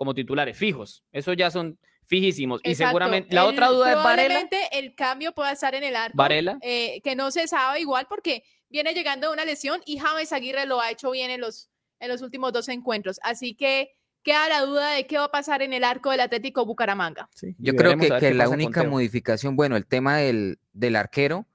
Como 0.00 0.14
titulares 0.14 0.56
fijos. 0.56 1.04
Eso 1.12 1.34
ya 1.34 1.50
son 1.50 1.78
fijísimos. 2.06 2.62
Y 2.64 2.74
seguramente 2.74 3.34
la 3.34 3.42
El- 3.42 3.48
otra 3.50 3.66
duda 3.68 3.90
es 3.90 3.96
Varela. 3.96 4.24
Probablemente 4.24 4.78
el 4.78 4.94
cambio 4.94 5.32
pueda 5.32 5.52
estar 5.52 5.74
en 5.74 5.84
el 5.84 5.94
arco. 5.94 6.16
Varela. 6.16 6.58
eh, 6.62 7.02
que 7.04 7.14
no 7.14 7.30
se 7.30 7.46
sabe 7.46 7.80
igual 7.80 8.06
porque 8.08 8.42
viene 8.70 8.94
llegando 8.94 9.26
de 9.26 9.34
una 9.34 9.44
lesión 9.44 9.82
y 9.84 9.98
James 9.98 10.32
Aguirre 10.32 10.64
lo 10.64 10.80
ha 10.80 10.90
hecho 10.90 11.10
bien 11.10 11.30
en 11.30 11.42
los, 11.42 11.68
en 11.98 12.08
los 12.08 12.22
últimos 12.22 12.50
dos 12.50 12.70
encuentros. 12.70 13.20
Así 13.22 13.54
que 13.54 13.90
queda 14.22 14.48
la 14.48 14.62
duda 14.62 14.92
de 14.92 15.06
qué 15.06 15.18
va 15.18 15.24
a 15.24 15.30
pasar 15.30 15.60
en 15.60 15.74
el 15.74 15.84
arco 15.84 16.10
del 16.10 16.20
Atlético 16.20 16.64
Bucaramanga. 16.64 17.28
Yo 17.58 17.76
creo 17.76 17.98
que, 17.98 18.32
la 18.32 18.48
única 18.48 18.84
modificación, 18.84 19.54
bueno, 19.54 19.76
el 19.76 19.84
tema 19.84 20.16
del, 20.16 20.60
del 20.72 20.96
arquero, 20.96 21.46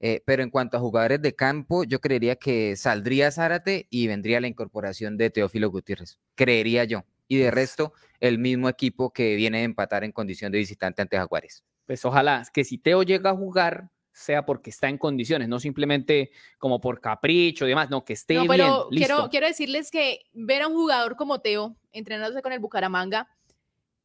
eh, 0.00 0.22
pero 0.26 0.42
en 0.42 0.50
cuanto 0.50 0.76
a 0.76 0.80
jugadores 0.80 1.22
de 1.22 1.34
campo, 1.34 1.84
yo 1.84 1.98
creería 2.02 2.36
que 2.36 2.76
saldría 2.76 3.30
Zárate 3.30 3.86
y 3.88 4.06
vendría 4.06 4.38
la 4.42 4.48
incorporación 4.48 5.16
de 5.16 5.30
Teófilo 5.30 5.70
Gutiérrez, 5.70 6.18
creería 6.34 6.84
yo. 6.84 7.06
Y 7.28 7.38
de 7.38 7.50
resto, 7.50 7.92
el 8.20 8.38
mismo 8.38 8.68
equipo 8.68 9.12
que 9.12 9.34
viene 9.36 9.58
de 9.58 9.64
empatar 9.64 10.04
en 10.04 10.12
condición 10.12 10.52
de 10.52 10.58
visitante 10.58 11.02
ante 11.02 11.16
Jaguares. 11.16 11.64
Pues 11.86 12.04
ojalá 12.04 12.44
que 12.52 12.64
si 12.64 12.78
Teo 12.78 13.02
llega 13.02 13.30
a 13.30 13.36
jugar 13.36 13.90
sea 14.12 14.46
porque 14.46 14.70
está 14.70 14.88
en 14.88 14.96
condiciones, 14.96 15.46
no 15.46 15.60
simplemente 15.60 16.30
como 16.58 16.80
por 16.80 17.02
capricho 17.02 17.66
y 17.66 17.68
demás, 17.68 17.90
no, 17.90 18.02
que 18.02 18.14
esté 18.14 18.32
No, 18.34 18.44
bien, 18.44 18.56
listo. 18.60 18.88
quiero, 18.90 19.28
quiero 19.28 19.46
decirles 19.46 19.90
que 19.90 20.20
ver 20.32 20.62
a 20.62 20.68
un 20.68 20.74
jugador 20.74 21.16
como 21.16 21.40
Teo 21.42 21.76
entrenándose 21.92 22.40
con 22.40 22.52
el 22.54 22.58
Bucaramanga, 22.58 23.28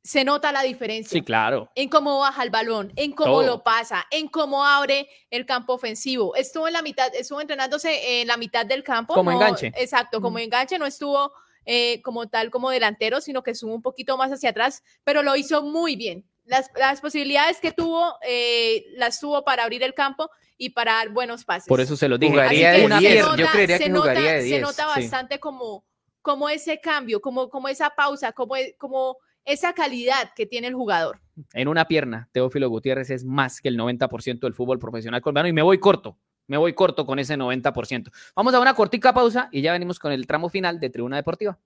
se 0.04 0.26
nota 0.26 0.52
la 0.52 0.64
diferencia. 0.64 1.12
Sí, 1.18 1.22
claro. 1.24 1.70
en 1.76 1.88
cómo 1.88 2.20
baja 2.20 2.44
el 2.44 2.50
balón, 2.50 2.92
en 2.98 3.14
cómo 3.14 3.36
Todo. 3.36 3.46
lo 3.46 3.64
pasa, 3.64 4.06
en 4.12 4.28
cómo 4.28 4.66
abre 4.66 5.08
el 5.30 5.46
campo 5.46 5.74
ofensivo. 5.76 6.36
Estuvo 6.36 6.68
en 6.68 6.74
la 6.74 6.82
mitad, 6.82 7.14
estuvo 7.16 7.40
entrenándose 7.40 8.20
en 8.22 8.28
la 8.28 8.36
mitad 8.36 8.66
del 8.66 8.84
campo. 8.84 9.14
Como 9.14 9.32
no- 9.32 9.38
enganche. 9.38 9.68
Exacto, 9.78 10.20
como 10.20 10.38
Mm. 10.40 10.42
enganche, 10.42 10.78
no 10.80 10.88
estuvo 10.88 11.32
eh, 11.66 12.02
como 12.02 12.28
tal 12.28 12.50
como 12.52 12.70
delantero, 12.70 13.22
sino 13.22 13.44
que 13.44 13.52
estuvo 13.52 13.74
un 13.74 13.82
poquito 13.82 14.18
más 14.18 14.32
hacia 14.32 14.50
atrás, 14.52 14.84
pero 15.04 15.24
lo 15.24 15.36
hizo 15.36 15.62
muy 15.64 15.96
bien. 15.96 16.26
Las, 16.46 16.70
las 16.76 17.02
posibilidades 17.02 17.60
que 17.60 17.72
tuvo, 17.72 18.16
eh, 18.28 18.86
las 18.96 19.20
tuvo 19.20 19.44
para 19.44 19.64
abrir 19.64 19.84
el 19.84 19.94
campo 19.94 20.30
y 20.58 20.72
para 20.72 20.94
dar 20.94 21.10
buenos 21.10 21.46
pases. 21.46 21.68
Por 21.68 21.80
eso 21.82 21.96
se 21.96 22.08
lo 22.10 22.18
dije. 22.18 22.32
Jugaría 22.34 22.72
de 22.72 22.80
que 22.80 22.86
una 22.86 22.96
se 23.00 23.02
10, 23.08 23.14
pierna. 23.14 23.38
yo 23.38 23.48
creería 23.52 23.78
que 23.80 23.90
nota- 23.90 24.16
Se 24.16 24.42
10, 24.44 24.62
nota 24.62 24.84
sí. 24.96 25.02
bastante 25.02 25.40
como, 25.40 25.86
como 26.22 26.50
ese 26.50 26.80
cambio, 26.82 27.22
como, 27.22 27.50
como 27.50 27.68
esa 27.68 27.92
pausa, 27.92 28.32
como, 28.32 28.56
como 28.78 29.18
esa 29.46 29.74
calidad 29.74 30.32
que 30.36 30.46
tiene 30.46 30.68
el 30.68 30.74
jugador. 30.76 31.20
En 31.54 31.68
una 31.68 31.88
pierna, 31.88 32.28
Teófilo 32.32 32.70
Gutiérrez 32.70 33.10
es 33.12 33.24
más 33.24 33.62
que 33.62 33.70
el 33.70 33.78
90% 33.78 34.40
del 34.40 34.54
fútbol 34.54 34.78
profesional 34.80 35.22
colombiano 35.22 35.48
y 35.48 35.54
me 35.54 35.62
voy 35.62 35.80
corto. 35.80 36.18
Me 36.48 36.58
voy 36.58 36.74
corto 36.74 37.06
con 37.06 37.20
ese 37.20 37.38
90%. 37.38 38.12
Vamos 38.36 38.54
a 38.54 38.60
una 38.60 38.74
cortica 38.74 39.14
pausa 39.14 39.50
y 39.52 39.62
ya 39.62 39.72
venimos 39.72 40.00
con 40.00 40.12
el 40.12 40.28
tramo 40.28 40.50
final 40.50 40.80
de 40.80 40.90
Tribuna 40.90 41.16
Deportiva. 41.18 41.60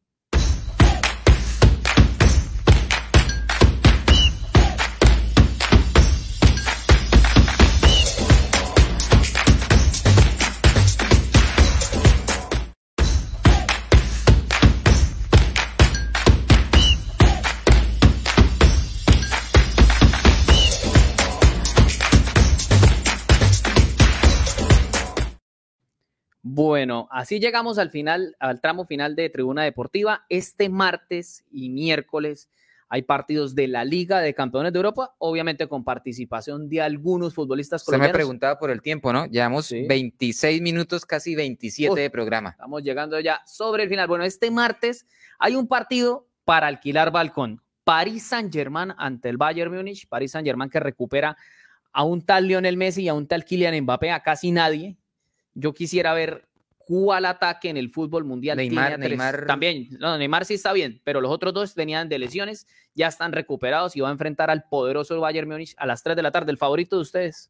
Bueno, 26.55 27.09
así 27.11 27.41
llegamos 27.41 27.77
al 27.77 27.89
final, 27.89 28.37
al 28.39 28.61
tramo 28.61 28.85
final 28.85 29.13
de 29.13 29.29
Tribuna 29.29 29.63
Deportiva. 29.65 30.23
Este 30.29 30.69
martes 30.69 31.43
y 31.51 31.67
miércoles 31.67 32.49
hay 32.87 33.01
partidos 33.01 33.55
de 33.55 33.67
la 33.67 33.83
Liga 33.83 34.21
de 34.21 34.33
Campeones 34.33 34.71
de 34.71 34.77
Europa, 34.79 35.15
obviamente 35.17 35.67
con 35.67 35.83
participación 35.83 36.69
de 36.69 36.81
algunos 36.81 37.33
futbolistas 37.33 37.81
Usted 37.81 37.91
me 37.91 37.97
colombianos. 37.97 38.15
preguntaba 38.15 38.57
por 38.57 38.71
el 38.71 38.81
tiempo, 38.81 39.11
¿no? 39.11 39.25
Llevamos 39.25 39.65
Sí. 39.65 39.85
26 39.85 40.61
minutos, 40.61 41.05
casi 41.05 41.35
27 41.35 41.91
Uf. 41.91 41.97
de 41.97 42.09
programa. 42.09 42.51
Estamos 42.51 42.83
llegando 42.83 43.19
ya 43.19 43.41
sobre 43.45 43.83
el 43.83 43.89
final. 43.89 44.07
Bueno, 44.07 44.23
este 44.23 44.49
martes 44.49 45.05
hay 45.39 45.57
un 45.57 45.67
partido 45.67 46.25
para 46.45 46.67
alquilar 46.67 47.11
balcón. 47.11 47.61
París 47.83 48.23
Saint-Germain 48.27 48.93
ante 48.97 49.27
el 49.27 49.35
Bayern 49.35 49.75
Múnich. 49.75 50.07
París 50.07 50.31
Saint-Germain 50.31 50.69
que 50.69 50.79
recupera 50.79 51.35
a 51.91 52.03
un 52.05 52.21
tal 52.21 52.47
Lionel 52.47 52.77
Messi 52.77 53.01
y 53.03 53.07
a 53.09 53.13
un 53.13 53.27
tal 53.27 53.43
Kylian 53.43 53.77
Mbappé, 53.83 54.11
a 54.11 54.23
casi 54.23 54.51
nadie. 54.53 54.95
Yo 55.55 55.73
quisiera 55.73 56.13
ver 56.13 56.47
cuál 56.77 57.25
ataque 57.25 57.69
en 57.69 57.77
el 57.77 57.89
fútbol 57.89 58.25
mundial 58.25 58.59
Neymar- 58.59 58.89
tiene. 58.99 59.15
Neymar- 59.17 59.47
También, 59.47 59.87
no, 59.99 60.17
Neymar 60.19 60.45
sí 60.45 60.53
está 60.53 60.71
bien, 60.73 61.01
pero 61.03 61.19
los 61.21 61.31
otros 61.31 61.51
dos 61.53 61.73
venían 61.73 62.07
de 62.09 62.19
lesiones, 62.19 62.67
ya 62.93 63.07
están 63.07 63.31
recuperados 63.31 63.95
y 63.95 64.01
va 64.01 64.09
a 64.09 64.11
enfrentar 64.11 64.51
al 64.51 64.65
poderoso 64.69 65.19
Bayern 65.19 65.49
Múnich 65.49 65.73
a 65.77 65.87
las 65.87 66.03
3 66.03 66.15
de 66.15 66.21
la 66.21 66.31
tarde. 66.31 66.51
El 66.51 66.57
favorito 66.59 66.97
de 66.97 67.01
ustedes. 67.01 67.49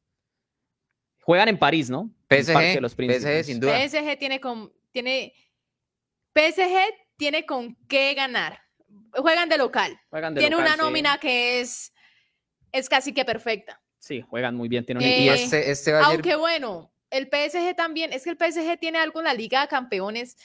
Juegan 1.21 1.49
en 1.49 1.57
París, 1.59 1.89
¿no? 1.89 2.11
En 2.29 2.37
de 2.37 2.43
PSG, 2.53 2.81
los 2.81 2.93
PSG 2.93 3.43
sin 3.43 3.59
duda. 3.59 3.77
PSG 3.77 4.17
tiene 4.17 4.39
con 4.39 4.71
tiene 4.91 5.33
PSG 6.33 6.77
tiene 7.17 7.45
con 7.45 7.75
qué 7.87 8.13
ganar. 8.13 8.59
Juegan 9.13 9.49
de 9.49 9.57
local. 9.57 9.99
Juegan 10.11 10.33
de 10.35 10.39
tiene 10.41 10.55
local, 10.55 10.67
una 10.67 10.75
sí. 10.75 10.81
nómina 10.81 11.17
que 11.17 11.59
es 11.61 11.91
es 12.71 12.87
casi 12.89 13.13
que 13.13 13.25
perfecta. 13.25 13.81
Sí, 13.97 14.21
juegan 14.21 14.55
muy 14.55 14.67
bien. 14.69 14.85
Tienen 14.85 15.03
un 15.03 15.09
Eh, 15.09 15.33
este, 15.33 15.71
este 15.71 15.91
Bayern- 15.93 16.05
Aunque 16.11 16.35
bueno, 16.35 16.91
el 17.17 17.28
PSG 17.28 17.75
también, 17.75 18.13
es 18.13 18.23
que 18.23 18.30
el 18.32 18.38
PSG 18.38 18.80
tiene 18.80 18.97
algo 18.99 19.19
en 19.19 19.25
la 19.25 19.34
Liga 19.34 19.62
de 19.62 19.67
Campeones 19.67 20.38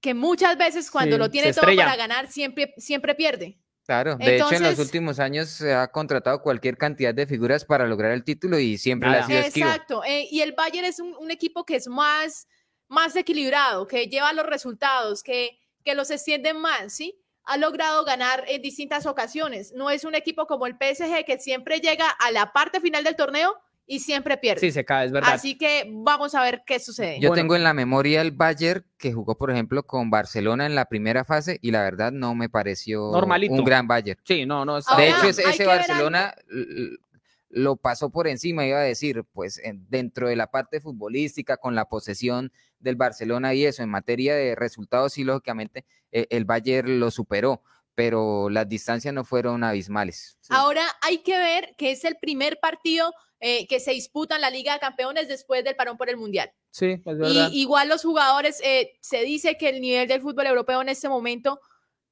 que 0.00 0.14
muchas 0.14 0.56
veces 0.58 0.90
cuando 0.90 1.16
Sí, 1.16 1.18
lo 1.18 1.30
tiene 1.30 1.52
todo 1.52 1.64
para 1.74 1.96
ganar 1.96 2.30
siempre 2.30 2.74
siempre 2.76 3.14
pierde. 3.14 3.58
Claro, 3.86 4.16
de 4.16 4.36
hecho 4.36 4.46
en 4.46 4.62
los 4.62 4.70
Entonces- 4.70 4.78
últimos 4.78 5.18
años 5.18 5.48
se 5.50 5.74
ha 5.74 5.88
contratado 5.88 6.40
cualquier 6.40 6.76
cantidad 6.78 7.14
de 7.14 7.26
figuras 7.26 7.64
para 7.66 7.86
lograr 7.86 8.12
el 8.12 8.24
título 8.24 8.58
y 8.58 8.78
siempre 8.78 9.10
Nada. 9.10 9.24
ha 9.24 9.26
sido. 9.26 9.38
Exacto. 9.40 10.04
eh, 10.04 10.26
y 10.30 10.40
el 10.40 10.52
Bayern 10.52 10.86
es 10.86 11.00
un, 11.00 11.14
un 11.18 11.30
equipo 11.30 11.64
que 11.64 11.76
es 11.76 11.86
más, 11.86 12.48
más 12.88 13.14
equilibrado, 13.16 13.86
que 13.86 14.06
lleva 14.06 14.32
los 14.32 14.46
resultados, 14.46 15.22
que, 15.22 15.58
que 15.84 15.94
los 15.94 16.10
extiende 16.10 16.54
más, 16.54 16.94
¿sí? 16.94 17.18
Ha 17.44 17.58
logrado 17.58 18.04
ganar 18.06 18.44
en 18.48 18.62
distintas 18.62 19.04
ocasiones. 19.04 19.72
No 19.74 19.90
es 19.90 20.04
un 20.04 20.14
equipo 20.14 20.46
como 20.46 20.66
el 20.66 20.76
PSG 20.76 21.26
que 21.26 21.38
siempre 21.38 21.80
llega 21.80 22.08
a 22.08 22.30
la 22.30 22.52
parte 22.54 22.80
final 22.80 23.04
del 23.04 23.16
torneo 23.16 23.54
y 23.86 24.00
siempre 24.00 24.36
pierde. 24.38 24.60
Sí, 24.60 24.70
se 24.72 24.84
cae, 24.84 25.06
es 25.06 25.12
verdad. 25.12 25.32
Así 25.34 25.58
que 25.58 25.88
vamos 25.92 26.34
a 26.34 26.42
ver 26.42 26.62
qué 26.66 26.78
sucede. 26.78 27.20
Yo 27.20 27.28
Bueno. 27.28 27.42
tengo 27.42 27.56
en 27.56 27.64
la 27.64 27.74
memoria 27.74 28.20
el 28.22 28.30
Bayern 28.32 28.84
que 28.96 29.12
jugó, 29.12 29.36
por 29.36 29.50
ejemplo, 29.50 29.82
con 29.82 30.10
Barcelona 30.10 30.64
en 30.66 30.74
la 30.74 30.86
primera 30.86 31.24
fase 31.24 31.58
y 31.60 31.70
la 31.70 31.82
verdad 31.82 32.10
no 32.12 32.34
me 32.34 32.48
pareció 32.48 33.10
Normalito. 33.12 33.52
un 33.54 33.64
gran 33.64 33.86
Bayern. 33.86 34.18
Sí, 34.24 34.46
no, 34.46 34.64
no. 34.64 34.78
es- 34.78 34.88
Ahora, 34.88 35.02
de 35.04 35.10
hecho, 35.10 35.28
ese, 35.28 35.42
ese 35.42 35.66
Barcelona 35.66 36.34
lo 37.50 37.76
pasó 37.76 38.10
por 38.10 38.26
encima, 38.26 38.66
iba 38.66 38.78
a 38.78 38.82
decir, 38.82 39.22
pues 39.32 39.58
en- 39.58 39.86
dentro 39.88 40.28
de 40.28 40.34
la 40.36 40.50
parte 40.50 40.80
futbolística, 40.80 41.56
con 41.56 41.74
la 41.74 41.84
posesión 41.84 42.52
del 42.80 42.96
Barcelona 42.96 43.54
y 43.54 43.64
eso, 43.64 43.82
en 43.82 43.90
materia 43.90 44.34
de 44.34 44.54
resultados, 44.56 45.12
sí, 45.12 45.22
lógicamente, 45.24 45.84
eh, 46.10 46.26
el 46.30 46.44
Bayern 46.44 46.98
lo 46.98 47.10
superó, 47.12 47.62
pero 47.94 48.50
las 48.50 48.68
distancias 48.68 49.14
no 49.14 49.24
fueron 49.24 49.62
abismales. 49.62 50.36
Sí. 50.40 50.48
Ahora 50.52 50.82
hay 51.02 51.18
que 51.18 51.38
ver 51.38 51.74
que 51.78 51.92
es 51.92 52.04
el 52.04 52.16
primer 52.16 52.58
partido 52.60 53.12
eh, 53.46 53.66
que 53.66 53.78
se 53.78 53.90
disputa 53.90 54.36
en 54.36 54.40
la 54.40 54.48
Liga 54.48 54.72
de 54.72 54.78
Campeones 54.80 55.28
después 55.28 55.62
del 55.64 55.76
parón 55.76 55.98
por 55.98 56.08
el 56.08 56.16
Mundial. 56.16 56.50
Sí, 56.70 56.86
es 56.92 57.00
Y 57.00 57.04
verdad. 57.04 57.50
igual 57.52 57.88
los 57.90 58.02
jugadores, 58.02 58.58
eh, 58.64 58.92
se 59.02 59.22
dice 59.22 59.58
que 59.58 59.68
el 59.68 59.82
nivel 59.82 60.08
del 60.08 60.22
fútbol 60.22 60.46
europeo 60.46 60.80
en 60.80 60.88
este 60.88 61.10
momento 61.10 61.60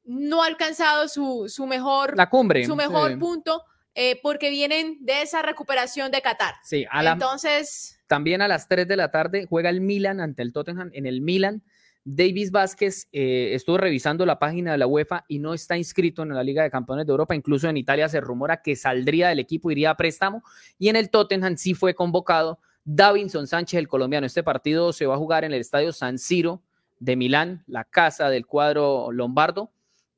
no 0.04 0.42
ha 0.42 0.46
alcanzado 0.46 1.08
su, 1.08 1.46
su 1.48 1.66
mejor, 1.66 2.18
la 2.18 2.28
cumbre. 2.28 2.66
su 2.66 2.76
mejor 2.76 3.12
sí. 3.12 3.16
punto 3.16 3.62
eh, 3.94 4.20
porque 4.22 4.50
vienen 4.50 4.98
de 5.00 5.22
esa 5.22 5.40
recuperación 5.40 6.10
de 6.10 6.20
Qatar. 6.20 6.54
Sí, 6.64 6.84
a 6.90 7.02
la- 7.02 7.12
Entonces, 7.12 7.98
también 8.08 8.42
a 8.42 8.48
las 8.48 8.68
3 8.68 8.86
de 8.86 8.96
la 8.96 9.10
tarde 9.10 9.46
juega 9.48 9.70
el 9.70 9.80
Milan 9.80 10.20
ante 10.20 10.42
el 10.42 10.52
Tottenham. 10.52 10.90
En 10.92 11.06
el 11.06 11.22
Milan, 11.22 11.62
Davis 12.04 12.50
Vázquez 12.50 13.08
eh, 13.12 13.50
estuvo 13.54 13.78
revisando 13.78 14.26
la 14.26 14.38
página 14.38 14.72
de 14.72 14.78
la 14.78 14.86
UEFA 14.86 15.24
y 15.28 15.38
no 15.38 15.54
está 15.54 15.76
inscrito 15.76 16.22
en 16.22 16.30
la 16.30 16.42
Liga 16.42 16.62
de 16.62 16.70
Campeones 16.70 17.06
de 17.06 17.12
Europa. 17.12 17.34
Incluso 17.34 17.68
en 17.68 17.76
Italia 17.76 18.08
se 18.08 18.20
rumora 18.20 18.60
que 18.60 18.74
saldría 18.74 19.28
del 19.28 19.38
equipo, 19.38 19.70
iría 19.70 19.90
a 19.90 19.96
préstamo. 19.96 20.42
Y 20.78 20.88
en 20.88 20.96
el 20.96 21.10
Tottenham 21.10 21.56
sí 21.56 21.74
fue 21.74 21.94
convocado 21.94 22.58
Davinson 22.84 23.46
Sánchez, 23.46 23.78
el 23.78 23.88
colombiano. 23.88 24.26
Este 24.26 24.42
partido 24.42 24.92
se 24.92 25.06
va 25.06 25.14
a 25.14 25.18
jugar 25.18 25.44
en 25.44 25.52
el 25.52 25.60
estadio 25.60 25.92
San 25.92 26.18
Siro 26.18 26.62
de 26.98 27.16
Milán, 27.16 27.62
la 27.66 27.84
casa 27.84 28.30
del 28.30 28.46
cuadro 28.46 29.12
lombardo. 29.12 29.70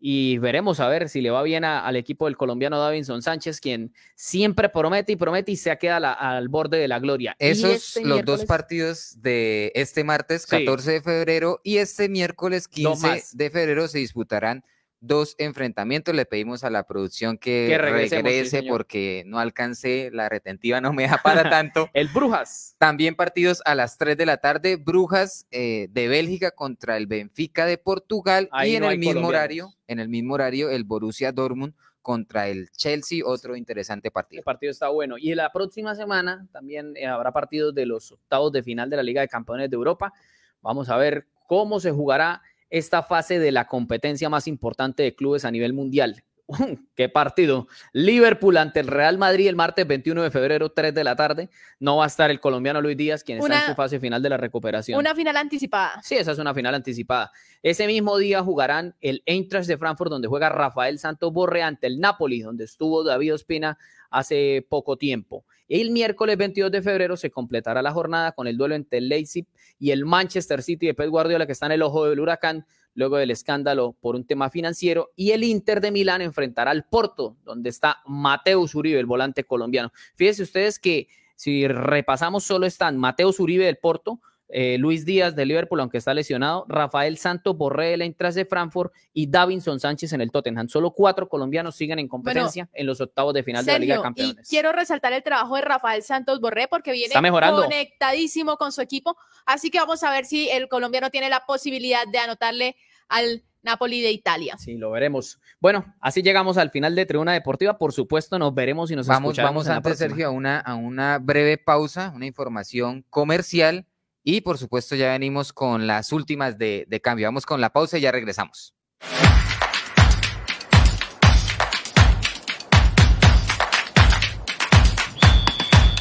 Y 0.07 0.37
veremos 0.37 0.81
a 0.81 0.89
ver 0.89 1.09
si 1.09 1.23
le 1.23 1.31
va 1.31 1.43
bien 1.43 1.65
a- 1.65 1.81
al 1.87 1.97
equipo 1.97 2.27
del 2.27 2.37
colombiano 2.37 2.79
Davinson 2.79 3.23
Sánchez, 3.23 3.59
quien 3.59 3.95
siempre 4.15 4.69
promete 4.69 5.13
y 5.13 5.17
promete 5.17 5.53
y 5.53 5.57
se 5.57 5.71
ha 5.71 5.77
quedado 5.77 6.15
al 6.19 6.49
borde 6.51 6.77
de 6.77 6.89
la 6.89 6.99
gloria. 6.99 7.35
Esos, 7.39 7.71
este 7.97 8.05
los 8.05 8.23
dos 8.23 8.45
partidos 8.45 9.23
de 9.23 9.73
este 9.75 10.05
martes 10.05 10.43
Sí. 10.43 10.49
14 10.59 10.91
de 10.93 11.01
febrero 11.01 11.59
y 11.65 11.79
este 11.79 12.11
miércoles 12.11 12.65
Dos 12.65 12.75
15 13.01 13.07
más. 13.09 13.35
de 13.35 13.49
febrero 13.49 13.89
se 13.89 13.97
disputarán 14.01 14.63
dos 15.07 15.35
enfrentamientos. 15.39 16.15
Le 16.15 16.27
pedimos 16.27 16.65
a 16.65 16.71
la 16.71 16.85
producción 16.85 17.39
que, 17.39 17.77
regrese 17.79 18.63
porque 18.63 19.25
no 19.27 19.39
alcancé, 19.39 20.11
la 20.13 20.29
retentiva 20.29 20.81
no 20.81 20.93
me 20.93 21.07
da 21.07 21.21
para 21.23 21.49
tanto. 21.51 21.89
el 21.93 22.09
Brujas. 22.09 22.77
También 22.79 23.15
partidos 23.15 23.63
a 23.65 23.75
las 23.75 23.99
3 23.99 24.17
de 24.17 24.27
la 24.27 24.39
tarde, 24.39 24.77
Brujas 24.77 25.47
eh, 25.51 25.89
de 25.91 26.09
Bélgica 26.09 26.51
contra 26.51 26.97
el 26.97 27.07
Benfica 27.07 27.67
de 27.67 27.79
Portugal 27.79 28.49
y 28.65 28.77
en 28.77 28.85
el 28.85 28.99
mismo 28.99 29.29
horario, 29.29 29.75
en 29.87 30.01
el 30.01 30.09
mismo 30.09 30.35
horario 30.35 30.71
el 30.71 30.85
Borussia 30.85 31.33
Dortmund 31.33 31.75
contra 32.05 32.49
el 32.49 32.71
Chelsea, 32.71 33.25
otro 33.25 33.57
interesante 33.57 34.11
partido. 34.11 34.41
El 34.41 34.45
partido 34.45 34.71
está 34.71 34.91
bueno. 34.91 35.17
Y 35.17 35.35
la 35.35 35.51
próxima 35.51 35.95
semana 35.95 36.47
también 36.53 36.93
eh, 36.97 37.07
habrá 37.07 37.33
partidos 37.33 37.75
de 37.75 37.87
los 37.87 38.13
octavos 38.13 38.53
de 38.53 38.63
final 38.63 38.91
de 38.91 38.97
la 38.97 39.03
Liga 39.03 39.23
de 39.23 39.29
Campeones 39.29 39.71
de 39.71 39.75
Europa. 39.75 40.13
Vamos 40.61 40.91
a 40.91 40.99
ver 40.99 41.27
cómo 41.47 41.81
se 41.81 41.91
jugará 41.91 42.43
esta 42.71 43.03
fase 43.03 43.39
de 43.39 43.53
la 43.53 43.67
competencia 43.67 44.29
más 44.29 44.47
importante 44.47 45.03
de 45.03 45.15
clubes 45.15 45.45
a 45.45 45.51
nivel 45.51 45.73
mundial. 45.73 46.25
¡Qué 46.95 47.09
partido! 47.09 47.67
Liverpool 47.93 48.57
ante 48.57 48.81
el 48.81 48.87
Real 48.87 49.17
Madrid 49.19 49.49
el 49.49 49.57
martes 49.57 49.87
21 49.87 50.23
de 50.23 50.31
febrero, 50.31 50.71
3 50.71 50.95
de 50.95 51.05
la 51.05 51.17
tarde. 51.17 51.49
No 51.81 51.97
va 51.97 52.05
a 52.05 52.07
estar 52.07 52.31
el 52.31 52.41
colombiano 52.41 52.81
Luis 52.81 52.97
Díaz, 52.97 53.25
quien 53.25 53.39
está 53.39 53.63
en 53.63 53.69
su 53.69 53.75
fase 53.75 53.99
final 53.99 54.23
de 54.23 54.29
la 54.29 54.37
recuperación. 54.37 54.99
Una 54.99 55.15
final 55.15 55.37
anticipada. 55.37 56.01
Sí, 56.03 56.17
esa 56.17 56.33
es 56.33 56.39
una 56.39 56.55
final 56.55 56.75
anticipada. 56.75 57.33
Ese 57.63 57.87
mismo 57.87 58.19
día 58.19 58.43
jugarán 58.43 58.95
el 59.01 59.23
Eintracht 59.27 59.67
de 59.67 59.79
Frankfurt, 59.79 60.11
donde 60.11 60.29
juega 60.29 60.51
Rafael 60.51 60.99
Santos 60.99 61.33
Borre 61.33 61.63
ante 61.63 61.87
el 61.87 61.99
Napoli, 61.99 62.41
donde 62.41 62.65
estuvo 62.65 63.03
David 63.05 63.35
Ospina 63.35 63.79
hace 64.11 64.67
poco 64.69 64.97
tiempo. 64.97 65.45
El 65.67 65.91
miércoles 65.91 66.37
22 66.37 66.71
de 66.71 66.83
febrero 66.83 67.17
se 67.17 67.31
completará 67.31 67.81
la 67.81 67.91
jornada 67.91 68.33
con 68.33 68.47
el 68.47 68.59
duelo 68.59 68.75
entre 68.75 68.99
el 68.99 69.09
Leipzig 69.09 69.47
y 69.79 69.93
el 69.93 70.05
Manchester 70.05 70.63
City 70.63 70.87
de 70.87 70.95
Pep 70.95 71.09
Guardiola, 71.09 71.47
que 71.47 71.53
está 71.53 71.67
en 71.67 71.73
el 71.73 71.83
ojo 71.83 72.07
del 72.07 72.21
huracán 72.21 72.67
luego 72.95 73.17
del 73.17 73.31
escándalo 73.31 73.97
por 74.01 74.17
un 74.17 74.25
tema 74.25 74.51
financiero. 74.51 75.11
Y 75.17 75.33
el 75.33 75.45
Inter 75.45 75.81
de 75.81 75.91
Milán 75.91 76.23
enfrentará 76.23 76.71
al 76.71 76.85
Porto, 76.85 77.37
donde 77.45 77.71
está 77.71 77.99
Mateus 78.07 78.75
Uribe, 78.75 79.01
el 79.01 79.07
volante 79.07 79.45
colombiano. 79.45 79.93
Fíjense 80.15 80.43
ustedes 80.43 80.79
que 80.79 81.09
si 81.37 81.67
repasamos, 81.67 82.45
solo 82.45 82.67
están 82.67 82.97
Mateus 82.97 83.41
Uribe 83.41 83.67
del 83.67 83.79
Porto, 83.79 84.21
eh, 84.49 84.77
Luis 84.79 85.05
Díaz 85.05 85.35
de 85.35 85.47
Liverpool, 85.47 85.81
aunque 85.81 85.99
está 85.99 86.13
lesionado, 86.15 86.67
Rafael 86.69 87.17
Santos 87.17 87.57
Borré 87.57 87.89
de 87.89 87.97
la 87.97 88.05
Intras 88.05 88.35
de 88.35 88.45
Frankfurt 88.45 88.93
y 89.13 89.27
Davinson 89.27 89.81
Sánchez 89.81 90.13
en 90.13 90.21
el 90.21 90.31
Tottenham. 90.31 90.69
Solo 90.69 90.93
cuatro 90.93 91.29
colombianos 91.29 91.77
siguen 91.77 91.99
en 91.99 92.09
competencia 92.09 92.69
en 92.73 92.87
los 92.87 93.01
octavos 93.01 93.35
de 93.35 93.43
final 93.43 93.65
de 93.65 93.73
la 93.73 93.79
Liga 93.79 93.97
de 93.97 94.03
Campeones. 94.03 94.47
Y 94.47 94.51
quiero 94.51 94.73
resaltar 94.73 95.13
el 95.13 95.23
trabajo 95.23 95.57
de 95.57 95.63
Rafael 95.63 96.03
Santos 96.03 96.41
Borré 96.41 96.69
porque 96.69 96.93
viene 96.93 97.15
conectadísimo 97.15 98.57
con 98.57 98.73
su 98.73 98.81
equipo. 98.81 99.17
Así 99.47 99.71
que 99.71 99.79
vamos 99.79 100.03
a 100.03 100.11
ver 100.11 100.25
si 100.25 100.49
el 100.51 100.69
colombiano 100.69 101.11
tiene 101.11 101.31
la 101.31 101.41
posibilidad 101.47 102.07
de 102.07 102.19
anotarle 102.19 102.77
al 103.09 103.43
Napoli 103.63 104.03
de 104.03 104.13
Italia. 104.13 104.57
Sí, 104.59 104.77
lo 104.77 104.91
veremos. 104.91 105.41
Bueno, 105.59 105.95
así 106.01 106.23
llegamos 106.23 106.59
al 106.59 106.71
final 106.71 106.95
de 106.95 107.07
Tribuna 107.07 107.33
Deportiva. 107.33 107.79
Por 107.79 107.93
supuesto, 107.93 108.39
nos 108.39 108.55
veremos 108.55 108.91
y 108.91 108.97
nos 108.97 109.07
vamos, 109.07 109.37
Vamos 109.39 109.69
antes, 109.69 109.99
Sergio, 109.99 110.29
a 110.29 110.31
una, 110.31 110.61
a 110.61 110.75
una 110.75 111.19
breve 111.19 111.57
pausa, 111.57 112.13
una 112.15 112.27
información 112.27 113.05
comercial 113.09 113.87
y 114.25 114.41
por 114.41 114.59
supuesto 114.59 114.97
ya 114.97 115.13
venimos 115.13 115.53
con 115.53 115.87
las 115.87 116.11
últimas 116.11 116.59
de, 116.59 116.87
de 116.89 117.01
cambio. 117.01 117.27
Vamos 117.29 117.47
con 117.47 117.61
la 117.61 117.71
pausa 117.71 117.99
y 117.99 118.01
ya 118.01 118.11
regresamos. 118.11 118.75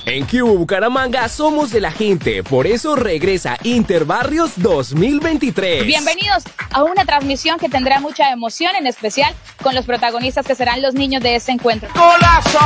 En 0.06 0.26
Cubo 0.26 0.58
Bucaramanga 0.58 1.28
somos 1.30 1.72
de 1.72 1.80
la 1.80 1.90
gente, 1.90 2.44
por 2.44 2.68
eso 2.68 2.96
regresa 2.96 3.58
Interbarrios 3.64 4.52
2023. 4.58 5.86
Bienvenidos 5.86 6.44
a 6.72 6.84
una 6.84 7.06
transmisión 7.06 7.58
que 7.58 7.70
tendrá 7.70 8.00
mucha 8.00 8.30
emoción, 8.32 8.76
en 8.76 8.86
especial 8.86 9.34
con 9.64 9.74
los 9.76 9.86
protagonistas 9.86 10.46
que 10.46 10.56
serán 10.56 10.82
los 10.82 10.94
niños 10.94 11.24
de 11.24 11.36
este 11.36 11.54
encuentro. 11.54 11.90
¡Golazo! 11.96 12.60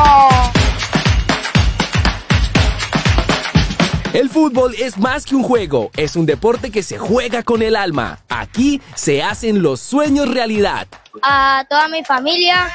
El 4.13 4.29
fútbol 4.29 4.73
es 4.79 4.97
más 4.97 5.25
que 5.25 5.35
un 5.35 5.43
juego, 5.43 5.91
es 5.97 6.15
un 6.15 6.25
deporte 6.25 6.71
que 6.71 6.81
se 6.81 6.97
juega 6.97 7.43
con 7.43 7.61
el 7.61 7.75
alma. 7.75 8.19
Aquí 8.29 8.81
se 8.95 9.21
hacen 9.21 9.61
los 9.61 9.81
sueños 9.81 10.29
realidad. 10.29 10.87
A 11.21 11.65
toda 11.69 11.87
mi 11.89 12.03
familia, 12.03 12.71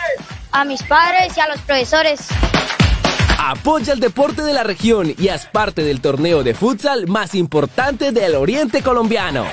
a 0.53 0.65
mis 0.65 0.83
padres 0.83 1.37
y 1.37 1.41
a 1.41 1.49
los 1.49 1.59
profesores. 1.63 2.21
Apoya 3.39 3.95
el 3.95 4.01
deporte 4.01 4.43
de 4.43 4.53
la 4.53 4.63
región 4.63 5.15
y 5.19 5.29
haz 5.29 5.47
parte 5.47 5.83
del 5.83 6.01
torneo 6.01 6.43
de 6.45 6.55
futsal 6.55 7.09
más 7.09 7.35
importante 7.35 8.13
del 8.13 8.35
oriente 8.35 8.83
colombiano. 8.83 9.47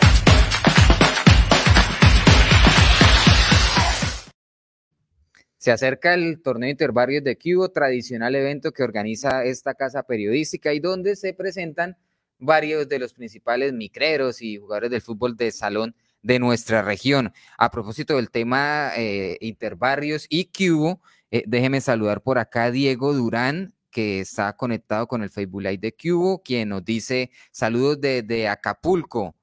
Se 5.70 5.74
acerca 5.74 6.16
el 6.16 6.42
torneo 6.42 6.72
Interbarrios 6.72 7.24
de 7.24 7.38
Cubo, 7.38 7.70
tradicional 7.70 8.34
evento 8.34 8.72
que 8.72 8.82
organiza 8.82 9.44
esta 9.44 9.76
casa 9.76 10.02
periodística 10.02 10.74
y 10.74 10.80
donde 10.80 11.16
se 11.16 11.36
presentan 11.36 11.96
varios 12.40 12.90
de 12.90 12.98
los 12.98 13.14
principales 13.14 13.72
micreros 13.72 14.42
y 14.42 14.58
jugadores 14.58 14.90
del 14.90 15.04
fútbol 15.04 15.38
de 15.38 15.52
salón 15.52 15.96
de 16.24 16.40
nuestra 16.40 16.82
región. 16.82 17.34
A 17.56 17.70
propósito 17.70 18.16
del 18.16 18.32
tema 18.32 18.94
eh, 18.98 19.38
Interbarrios 19.42 20.26
y 20.28 20.46
Cubo, 20.46 21.02
eh, 21.30 21.44
déjeme 21.46 21.82
saludar 21.82 22.24
por 22.24 22.40
acá 22.40 22.72
Diego 22.72 23.14
Durán, 23.14 23.76
que 23.92 24.22
está 24.22 24.58
conectado 24.58 25.06
con 25.06 25.22
el 25.22 25.30
Facebook 25.30 25.62
Live 25.62 25.78
de 25.78 25.96
Cubo, 25.96 26.42
quien 26.42 26.70
nos 26.70 26.84
dice 26.84 27.30
saludos 27.52 28.02
desde 28.02 28.48
Acapulco. 28.48 29.36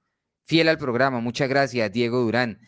Fiel 0.42 0.66
al 0.66 0.78
programa, 0.78 1.20
muchas 1.20 1.48
gracias, 1.48 1.92
Diego 1.92 2.18
Durán. 2.18 2.58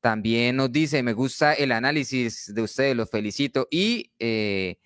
También 0.00 0.56
nos 0.56 0.70
dice, 0.72 1.02
me 1.02 1.12
gusta 1.12 1.54
el 1.54 1.72
análisis 1.72 2.52
de 2.54 2.62
ustedes, 2.62 2.96
los 2.96 3.10
felicito. 3.10 3.66
Y 3.70 4.12
eh, 4.18 4.78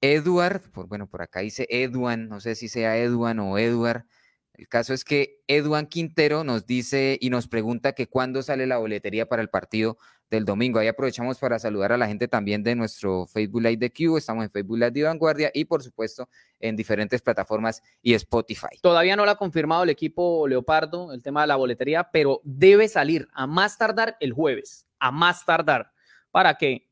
Edward, 0.00 0.70
por, 0.72 0.86
bueno, 0.86 1.08
por 1.08 1.22
acá 1.22 1.40
dice 1.40 1.66
Edwan, 1.70 2.28
no 2.28 2.40
sé 2.40 2.54
si 2.54 2.68
sea 2.68 2.98
Edwan 2.98 3.38
o 3.40 3.58
Edward. 3.58 4.06
El 4.54 4.68
caso 4.68 4.92
es 4.92 5.04
que 5.04 5.40
Edwan 5.46 5.86
Quintero 5.86 6.44
nos 6.44 6.66
dice 6.66 7.16
y 7.20 7.30
nos 7.30 7.48
pregunta 7.48 7.92
que 7.92 8.08
cuándo 8.08 8.42
sale 8.42 8.66
la 8.66 8.78
boletería 8.78 9.28
para 9.28 9.42
el 9.42 9.50
partido 9.50 9.98
del 10.30 10.44
domingo. 10.44 10.78
Ahí 10.78 10.88
aprovechamos 10.88 11.38
para 11.38 11.58
saludar 11.58 11.92
a 11.92 11.96
la 11.96 12.06
gente 12.06 12.28
también 12.28 12.62
de 12.62 12.74
nuestro 12.74 13.26
Facebook 13.26 13.62
Live 13.62 13.76
de 13.76 13.90
Q. 13.90 14.16
Estamos 14.16 14.44
en 14.44 14.50
Facebook 14.50 14.76
Live 14.76 14.90
de 14.90 15.02
Vanguardia 15.04 15.50
y, 15.54 15.64
por 15.64 15.82
supuesto, 15.82 16.28
en 16.60 16.76
diferentes 16.76 17.22
plataformas 17.22 17.82
y 18.02 18.14
Spotify. 18.14 18.78
Todavía 18.82 19.16
no 19.16 19.24
lo 19.24 19.30
ha 19.30 19.36
confirmado 19.36 19.84
el 19.84 19.90
equipo 19.90 20.46
Leopardo, 20.46 21.12
el 21.12 21.22
tema 21.22 21.42
de 21.42 21.48
la 21.48 21.56
boletería, 21.56 22.10
pero 22.12 22.40
debe 22.44 22.88
salir 22.88 23.28
a 23.32 23.46
más 23.46 23.78
tardar 23.78 24.16
el 24.20 24.32
jueves, 24.32 24.86
a 24.98 25.10
más 25.10 25.44
tardar, 25.44 25.92
para 26.30 26.54
que 26.56 26.88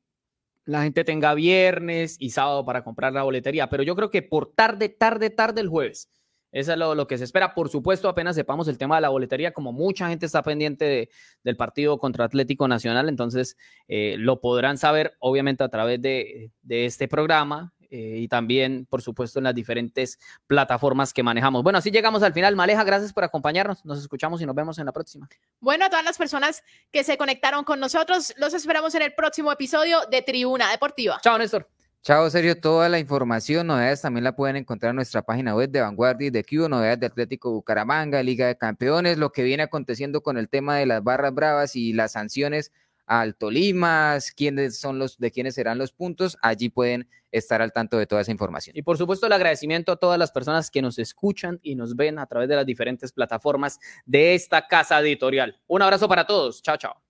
la 0.65 0.83
gente 0.83 1.05
tenga 1.05 1.35
viernes 1.35 2.17
y 2.19 2.31
sábado 2.31 2.65
para 2.65 2.83
comprar 2.83 3.13
la 3.13 3.23
boletería. 3.23 3.69
Pero 3.69 3.83
yo 3.83 3.95
creo 3.95 4.11
que 4.11 4.23
por 4.23 4.53
tarde, 4.53 4.89
tarde, 4.89 5.31
tarde 5.31 5.61
el 5.61 5.69
jueves 5.69 6.11
eso 6.57 6.73
es 6.73 6.79
lo, 6.79 7.07
que 7.07 7.19
se 7.19 7.25
espera. 7.25 7.53
Por 7.53 7.69
supuesto, 7.69 8.09
apenas 8.09 8.35
sepamos 8.35 8.67
el 8.67 8.79
tema 8.79 8.95
de 8.95 9.03
la 9.03 9.11
boletería, 9.11 9.53
como 9.53 9.73
mucha 9.73 10.09
gente 10.09 10.25
está 10.25 10.43
pendiente 10.43 11.11
del 11.45 11.55
partido 11.55 11.99
contra 11.99 12.25
Atlético 12.25 12.67
Nacional, 12.67 13.11
entonces 13.11 13.59
eh, 13.89 14.17
lo 14.19 14.41
podrán 14.41 14.79
saber, 14.79 15.17
obviamente, 15.19 15.65
a 15.65 15.69
través 15.69 16.01
de, 16.01 16.51
este 16.67 17.09
programa. 17.09 17.75
Eh, 17.91 18.21
y 18.21 18.27
también, 18.29 18.87
por 18.87 19.03
supuesto, 19.03 19.39
en 19.39 19.45
las 19.45 19.55
diferentes 19.55 20.19
plataformas 20.47 21.13
que 21.13 21.23
manejamos. 21.23 21.63
Bueno, 21.63 21.79
así 21.79 21.91
llegamos 21.91 22.23
al 22.23 22.33
final. 22.33 22.57
Maleja, 22.57 22.83
gracias 22.85 23.13
por 23.13 23.23
acompañarnos. 23.23 23.85
Nos 23.85 24.01
escuchamos 24.01 24.41
y 24.41 24.47
nos 24.47 24.57
vemos 24.57 24.79
en 24.79 24.87
la 24.87 24.93
próxima. 24.93 25.29
Bueno, 25.61 25.85
a 25.85 25.91
todas 25.91 26.05
las 26.05 26.17
personas 26.17 26.65
que 26.91 27.05
se 27.05 27.19
conectaron 27.19 27.65
con 27.65 27.79
nosotros, 27.79 28.35
los 28.39 28.55
esperamos 28.55 28.95
en 28.95 29.03
el 29.03 29.15
próximo 29.15 29.53
episodio 29.53 30.01
de 30.11 30.23
Tribuna 30.23 30.71
Deportiva. 30.71 31.21
Chao, 31.23 31.39
Néstor. 31.39 31.76
Chao, 32.07 32.31
Sergio. 32.31 32.57
Toda 32.61 32.89
la 32.89 33.01
información, 33.01 33.67
novedades 33.67 34.01
también 34.01 34.23
la 34.23 34.37
pueden 34.37 34.55
encontrar 34.55 34.91
en 34.91 34.97
nuestra 34.97 35.23
página 35.23 35.57
web 35.57 35.71
de 35.71 35.81
Vanguardia 35.81 36.29
y 36.29 36.31
de 36.31 36.45
Cubo, 36.45 36.69
novedades 36.69 37.01
de 37.01 37.07
Atlético 37.07 37.51
Bucaramanga, 37.51 38.23
Liga 38.23 38.47
de 38.47 38.57
Campeones, 38.57 39.19
lo 39.19 39.33
que 39.33 39.43
viene 39.43 39.65
aconteciendo 39.65 40.23
con 40.23 40.39
el 40.39 40.49
tema 40.49 40.77
de 40.77 40.87
las 40.87 41.03
barras 41.03 41.35
bravas 41.35 41.75
y 41.75 41.93
las 41.93 42.13
sanciones 42.13 42.71
al 43.07 43.35
Tolima, 43.35 44.19
quiénes 44.37 44.79
son 44.79 45.01
los, 45.01 45.19
de 45.19 45.33
quiénes 45.33 45.57
serán 45.57 45.79
los 45.79 45.91
puntos, 45.91 46.39
allí 46.43 46.69
pueden 46.69 47.09
estar 47.33 47.61
al 47.61 47.73
tanto 47.73 47.99
de 47.99 48.07
toda 48.07 48.21
esa 48.21 48.31
información. 48.31 48.77
Y 48.77 48.83
por 48.83 48.97
supuesto 48.97 49.27
el 49.27 49.33
agradecimiento 49.33 49.91
a 49.91 49.97
todas 49.97 50.17
las 50.17 50.31
personas 50.31 50.71
que 50.71 50.83
nos 50.83 51.01
escuchan 51.01 51.59
y 51.61 51.75
nos 51.75 51.97
ven 51.97 52.21
a 52.21 52.27
través 52.27 52.49
de 52.49 52.55
las 52.55 52.67
diferentes 52.67 53.11
plataformas 53.11 53.81
de 54.05 54.37
esta 54.37 54.69
casa 54.69 55.01
editorial. 55.01 55.59
Un 55.67 55.83
abrazo 55.83 56.09
para 56.09 56.25
todos. 56.25 56.63
Chao, 56.63 56.77
chao. 56.77 57.06